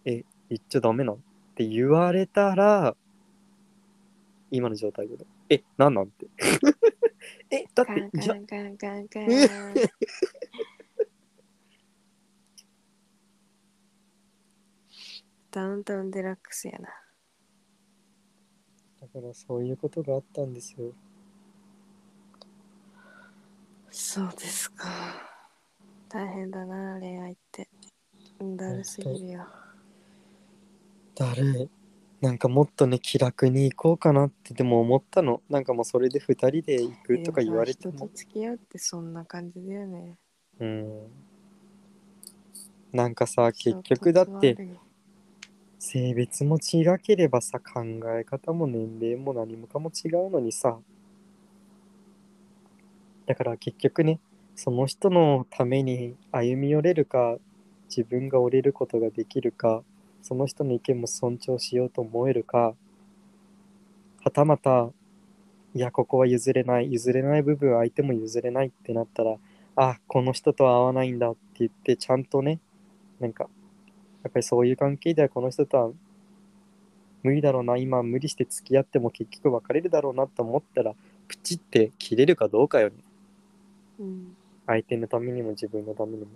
[0.07, 1.18] え、言っちゃダメなんっ
[1.55, 2.96] て言われたら、
[4.50, 5.16] 今の状態で。
[5.50, 6.11] え、なんなん？
[6.11, 6.26] て。
[7.50, 9.26] え、だっカてン、じゃカンカンカンカン
[15.55, 16.88] ダウンタウンデラックスやな
[19.00, 20.92] だからそういうことがあったんですよ。
[23.88, 24.88] そうですか
[26.09, 27.68] 大変だな恋愛って
[28.40, 29.46] だるすぎるよ
[31.14, 31.70] だるい。
[32.20, 35.40] なんかもっとね、気楽に行こうかなってでも思ったの。
[35.48, 38.07] なんかもうそれで2人で行くとか言われてもでもさ。
[38.07, 40.18] 人と付き合うってそんな感じだよね
[40.59, 41.07] うん。
[42.92, 44.57] なんかさ、結局だって
[45.79, 47.83] 性別も違ければさ、考
[48.18, 50.79] え方も年齢も何もかも違うのにさ。
[53.27, 54.20] だから結局ね、
[54.55, 57.37] その人のために歩み寄れるか、
[57.89, 59.83] 自分が折れることができるか、
[60.22, 62.75] その人の意見も尊重しようと思えるか、
[64.22, 64.91] はたまた、
[65.75, 69.37] いや、ここは譲れない、譲れない部分相手も譲れないってなったら、
[69.77, 72.61] あ、この人とは合わないんだって言って、ちゃんとね、
[73.20, 73.49] なんか、
[74.25, 75.91] やっぱりそういう関係ではこの人とは
[77.22, 80.95] 無理だろうな、今無理して付き合っても結局別れるだろうなと思ったら、
[81.27, 82.97] プチって切れるかどうかよね。
[84.01, 86.27] うん相手のためにも自分のためにも。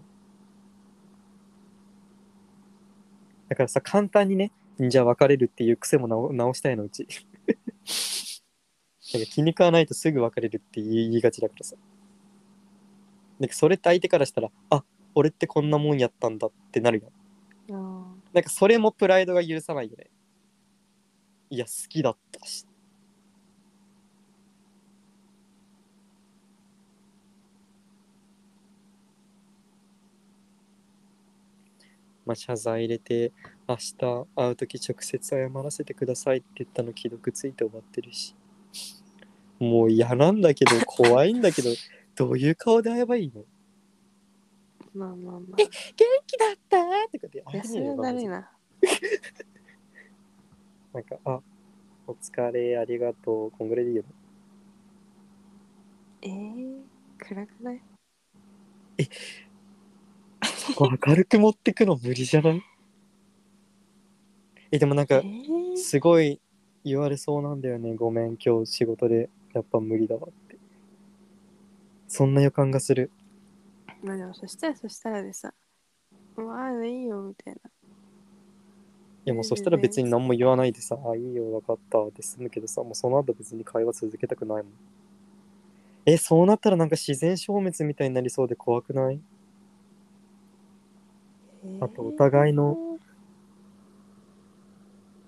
[3.48, 7.06] だからさ、簡単にね、じゃあ別れるっていう癖も直直したいのうち。
[9.14, 11.76] なんか気に食わないとすぐ別れるって言いがちだからさ。
[13.40, 14.84] なんかそれって相手からしたら、あ、
[15.14, 17.17] 俺ってこんなもんやったんだってなるよあ
[18.32, 20.10] なんかそれもプライドが許さないよね
[21.50, 22.66] いや好きだったし。
[32.26, 33.32] まあ、謝罪入れて
[33.66, 33.96] 明日
[34.36, 38.34] 会う時直接謝らせてくださいって言ったの既読ついて終わってるし。
[39.58, 41.70] もう嫌なんだけど怖いんだけど
[42.14, 43.44] どういう顔で会えばいいの？
[44.94, 45.68] まあまあま元
[46.26, 46.78] 気だった？
[47.12, 47.50] とかであ。
[47.52, 48.30] いや、それはだるいな。
[48.30, 48.50] な。
[51.00, 51.40] んかあ
[52.06, 53.50] お疲れありがとう。
[53.52, 54.02] こんぐらいでいいよ。
[54.02, 54.08] ね
[56.22, 56.82] えー、
[57.18, 57.80] 暗くない？
[60.42, 62.62] そこ明るく持ってくの無理じゃない？
[64.72, 66.40] えでもなんえかー、すごい
[66.84, 67.94] 言われそうなんだよね。
[67.94, 70.56] ごめん今日仕事でやっぱ無理だわって。
[72.08, 73.10] そんな予感がする
[74.02, 75.52] まあでもそしたらそしたらでさ、
[76.36, 77.70] まあいいよみたいな。
[79.24, 84.72] いやもうそしたら別に何も言わないでさ、あ、いいよ、分かったって済むけどさ、もうその後別に会話続けたくないもん。
[86.06, 89.20] え、そうなったらなんか自然消滅みたいになりそうで怖くない？
[91.80, 92.98] あとお互いの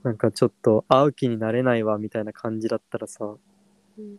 [0.02, 3.26] なんかちょっと会う気になれないわみたいな感じだったらさ、
[3.98, 4.16] うん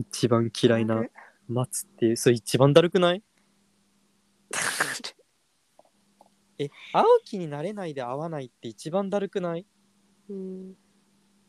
[0.00, 1.04] 一番嫌いな
[1.50, 3.22] 待つっていう、それ一番だるくない？
[6.58, 9.66] え、会う気になれないで会わないって一番だるくない？
[10.28, 10.74] うん。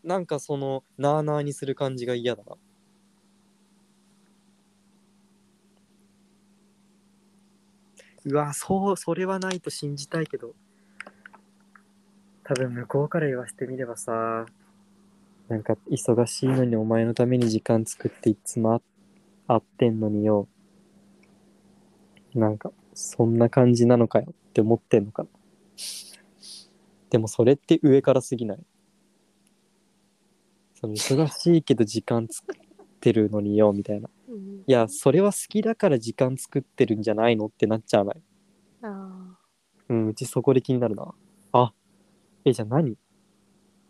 [0.04, 2.56] なんかその、なあなあにする感じが嫌だな。
[8.24, 10.56] うわ、そう、それはないと信じたいけど。
[12.43, 14.45] 多分向こうから言わせてみればさ、
[15.47, 18.82] なんか忙しいのにお前のために時間作っていつも会っ
[19.60, 20.47] てんのによ。
[22.34, 25.30] なんか、そんな感じなのかよって思ってんのかな。
[27.10, 28.60] でもそれって上からすぎない
[30.80, 32.60] その忙しいけど時間作っ
[33.02, 34.10] てるのによみたいな。
[34.30, 38.22] うん、いや、それは好きだから時間作ってるんじゃないのってなっちゃわない。
[38.84, 39.38] あ
[39.89, 41.14] うん、うちそこで気になるな。
[41.52, 41.74] あ、
[42.45, 42.95] え、じゃあ何？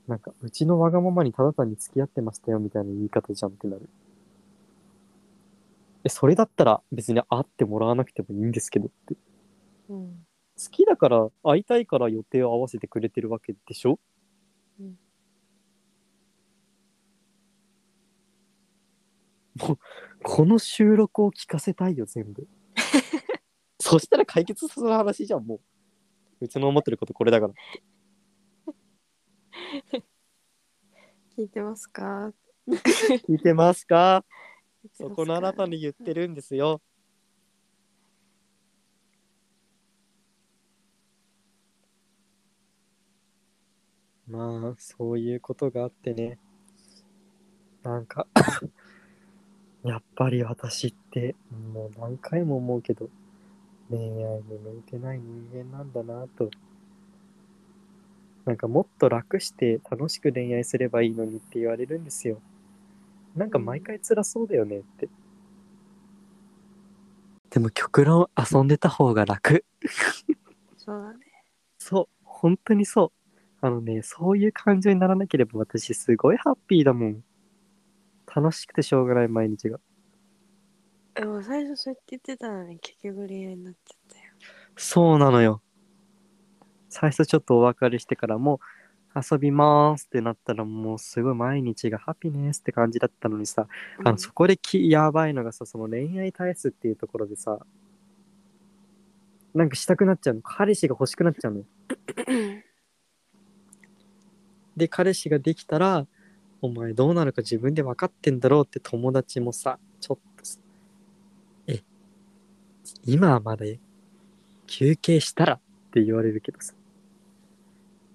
[0.07, 3.87] なんか、うちのわがままにただ単に付き合ってましたよみたいな言い方じゃんってなる。
[6.03, 9.15] え、それだったら別に会ってもらわなくてもいいんですけどって。
[9.89, 9.93] あ。
[9.93, 10.25] うん。
[10.63, 13.99] 好きだから会いたいから予定を合わせてくれてるわけでしょ？
[14.79, 14.95] うん
[19.59, 19.77] もう
[20.23, 22.47] この収録を聞かせたいよ全部
[23.79, 25.55] そしたら解決する話じゃんも
[26.41, 27.53] ううちの思ってることこれだから
[31.37, 32.31] 聞いてますか？
[33.27, 34.23] 聞いてますか？
[34.93, 36.81] そこのあなたに言ってるんですよ。
[44.27, 46.39] まあそういうことがあってね。
[47.83, 48.27] なんか
[49.83, 51.35] やっぱり私って
[51.73, 53.09] もう何回も思うけど
[53.89, 54.07] 恋愛
[54.43, 56.49] に向いてない人間なんだなと。
[58.45, 62.41] なんかもっと楽して楽しく恋愛すればいいのにって言われるんですよ。
[63.35, 65.09] なんか毎回辛そうだよねって。
[67.49, 69.65] でも極論遊んでた方が楽。
[70.77, 71.19] そうだね。
[71.77, 72.07] そう。
[72.23, 73.21] 本当にそう。
[73.63, 77.23] あのねそういう感情にならなければ私すごいハッピーだもん。
[78.33, 79.79] 楽しくてしょうがない毎日が。
[81.13, 84.23] でも最初そうやって言ってたのに結局恋愛になっちゃったよ。
[84.77, 85.61] そうなのよ。
[86.89, 88.59] 最初ちょっとお別れしてからもう
[89.15, 93.67] 遊びますってなったらもうすごい毎日がハピネスって感じだったのにさ、
[94.03, 97.59] あのそこできやばいのがさその恋愛体質っていうところでさ
[99.53, 100.41] なんかしたくなっちゃうの。
[100.41, 101.65] 彼氏が欲しくなっちゃうのよ。
[104.77, 106.07] で彼氏ができたら
[106.61, 110.59] お前どうなるか自分で分かってんだろうって友達もさちょっとさ
[111.67, 111.83] え
[113.05, 113.65] 今はまだ
[114.67, 115.59] 休憩したらっ
[115.91, 116.73] て言われるけどさ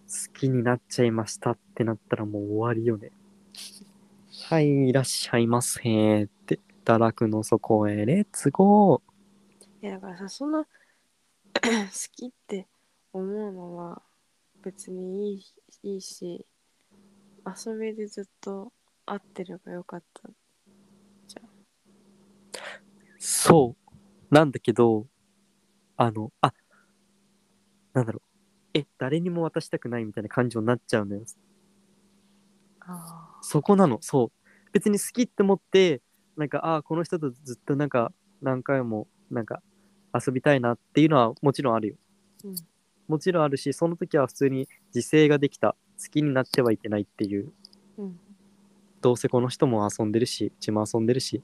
[0.09, 3.13] 好きになっちゃいましたってなったらもう終わりよね。
[4.49, 8.07] はいいらっしゃいませって堕落の底へ。
[8.07, 9.87] レッツゴー。
[9.87, 10.71] いやだからさその 好
[12.13, 12.67] きって
[13.13, 14.03] 思うのは
[14.63, 15.39] 別にい
[15.83, 16.45] いいいし
[17.45, 18.73] 遊びでずっと
[19.05, 20.31] 会ってればよかった
[23.19, 23.77] そ
[24.31, 24.35] う。
[24.35, 25.07] なんだけど
[25.97, 26.53] あのあ
[27.93, 28.26] なんだろう
[28.77, 31.23] え誰にも渡したくないみたいな感情になっちゃうのよ。
[32.81, 33.99] あそこなの。
[34.01, 34.33] そう。
[34.73, 36.03] 別に好きって思って
[36.37, 38.13] なんかああこの人とずっとなんか
[38.43, 39.63] 何回もなんか
[40.15, 41.95] 遊びたいなっていうのはもちろんあるよ。
[42.45, 42.55] うん。
[43.09, 45.77] もちろんあるしその時は普通に自制ができた。
[45.99, 47.53] 好きになってはいけないっていう。
[47.97, 48.21] うん。
[49.01, 51.43] どうせこの人も遊んでるしうちも遊んでるし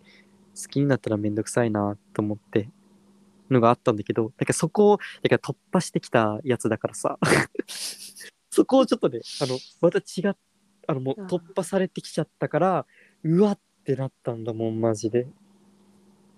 [0.60, 2.68] 好きになったらめんどくさいなと思って
[3.52, 7.18] のがあったんだけどだからそこをだから突破してきたやつだからさ。
[8.54, 10.36] そこをちょっとねあのまた違っ
[10.86, 12.86] あのもう突破されてきちゃったから
[13.22, 15.26] うわってなったんだもんマジで。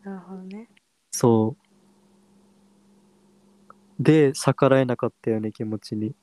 [0.02, 0.68] なるほどね。
[1.10, 4.02] そう。
[4.02, 6.14] で逆らえなかったよね気持ちに。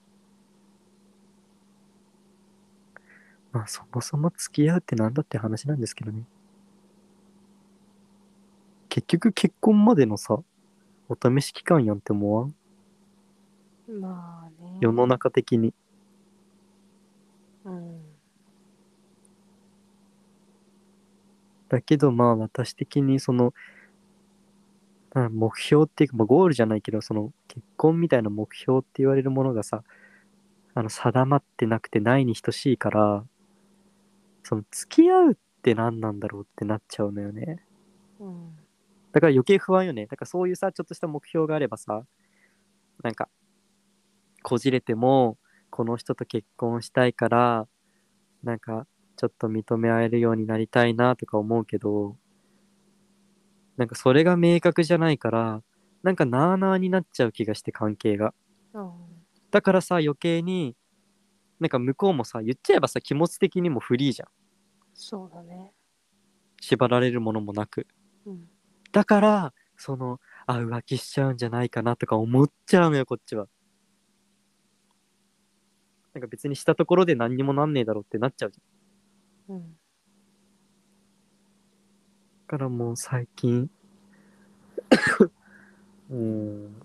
[3.51, 6.23] まあそもそも付き合うってなんだって話なんですけどね。
[8.87, 10.41] 結局結婚までのさ
[11.11, 12.53] お試し期間やんって思わん？
[13.99, 14.77] まあね。
[14.79, 15.73] 世の中的に。
[17.65, 18.01] うん。
[21.67, 23.53] だけどまあ私的にその
[25.13, 29.83] まあ目標っていうか、まあ、ゴールじゃないけどその結婚みたいな目標って言われるものがさ
[30.73, 33.25] あの定まってなくてないに等しいから
[34.43, 37.61] その付き合うって何なんだろうってなっちゃうのよね。
[38.19, 38.60] うん
[39.11, 40.05] だから余計不安よね。
[40.05, 42.03] だからそういうさちょっとした目標があればさ
[43.03, 43.29] なんか
[44.43, 45.37] こじれても
[45.69, 47.67] この人と結婚したいから
[48.43, 48.87] なんか
[49.17, 52.15] ちょっと認め合えるようになりたいなとか思うけど
[53.77, 55.61] なんかそれが明確じゃないから
[56.03, 58.33] なんかなあなあになっちゃう気がして関係が。
[58.73, 58.91] うん。
[59.51, 60.75] だからさ余計に
[61.59, 64.29] なんか向こうもさ言っちゃえばさ気持ち的にもフリーじゃん。
[64.93, 65.71] そうだね。
[66.59, 67.85] 縛られるものもなく。
[68.25, 68.47] うん
[68.91, 73.47] だからそのあ浮気しちゃうんじゃないかなとか思っちゃうのよこっちは。
[76.13, 79.55] なんか別にしたところで何にもなんねえだろうってなっちゃうじゃん。
[79.55, 79.77] うん
[82.47, 83.69] だからもう最近
[86.09, 86.75] うん。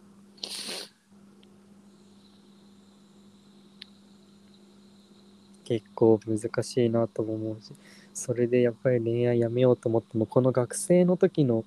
[5.64, 7.72] 結構難しいなと思うし
[8.14, 11.64] それでやっぱり恋愛やめようと思ってもこの学生の時の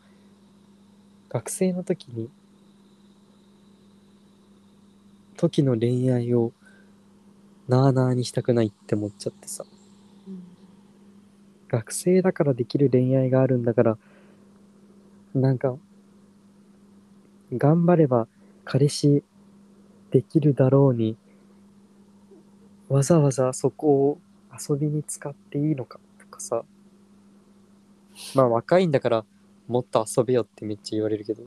[1.30, 2.30] 学生の時に
[5.38, 6.51] 時の恋愛を
[7.67, 9.63] なあなあにしたくないって思っちゃってさ。
[10.27, 10.41] うん。
[11.69, 13.97] 学生だからできる恋愛があるんだから
[15.36, 15.75] なんか
[17.53, 18.27] 頑張れば
[18.65, 19.23] 彼氏
[20.09, 21.15] できるだろうに
[22.88, 24.19] わざわざそこを
[24.51, 26.63] 遊びに使っていいのかとかさ。
[28.34, 29.25] まあ若いんだから
[29.70, 31.43] もっと遊べよってめっちゃ言われるけど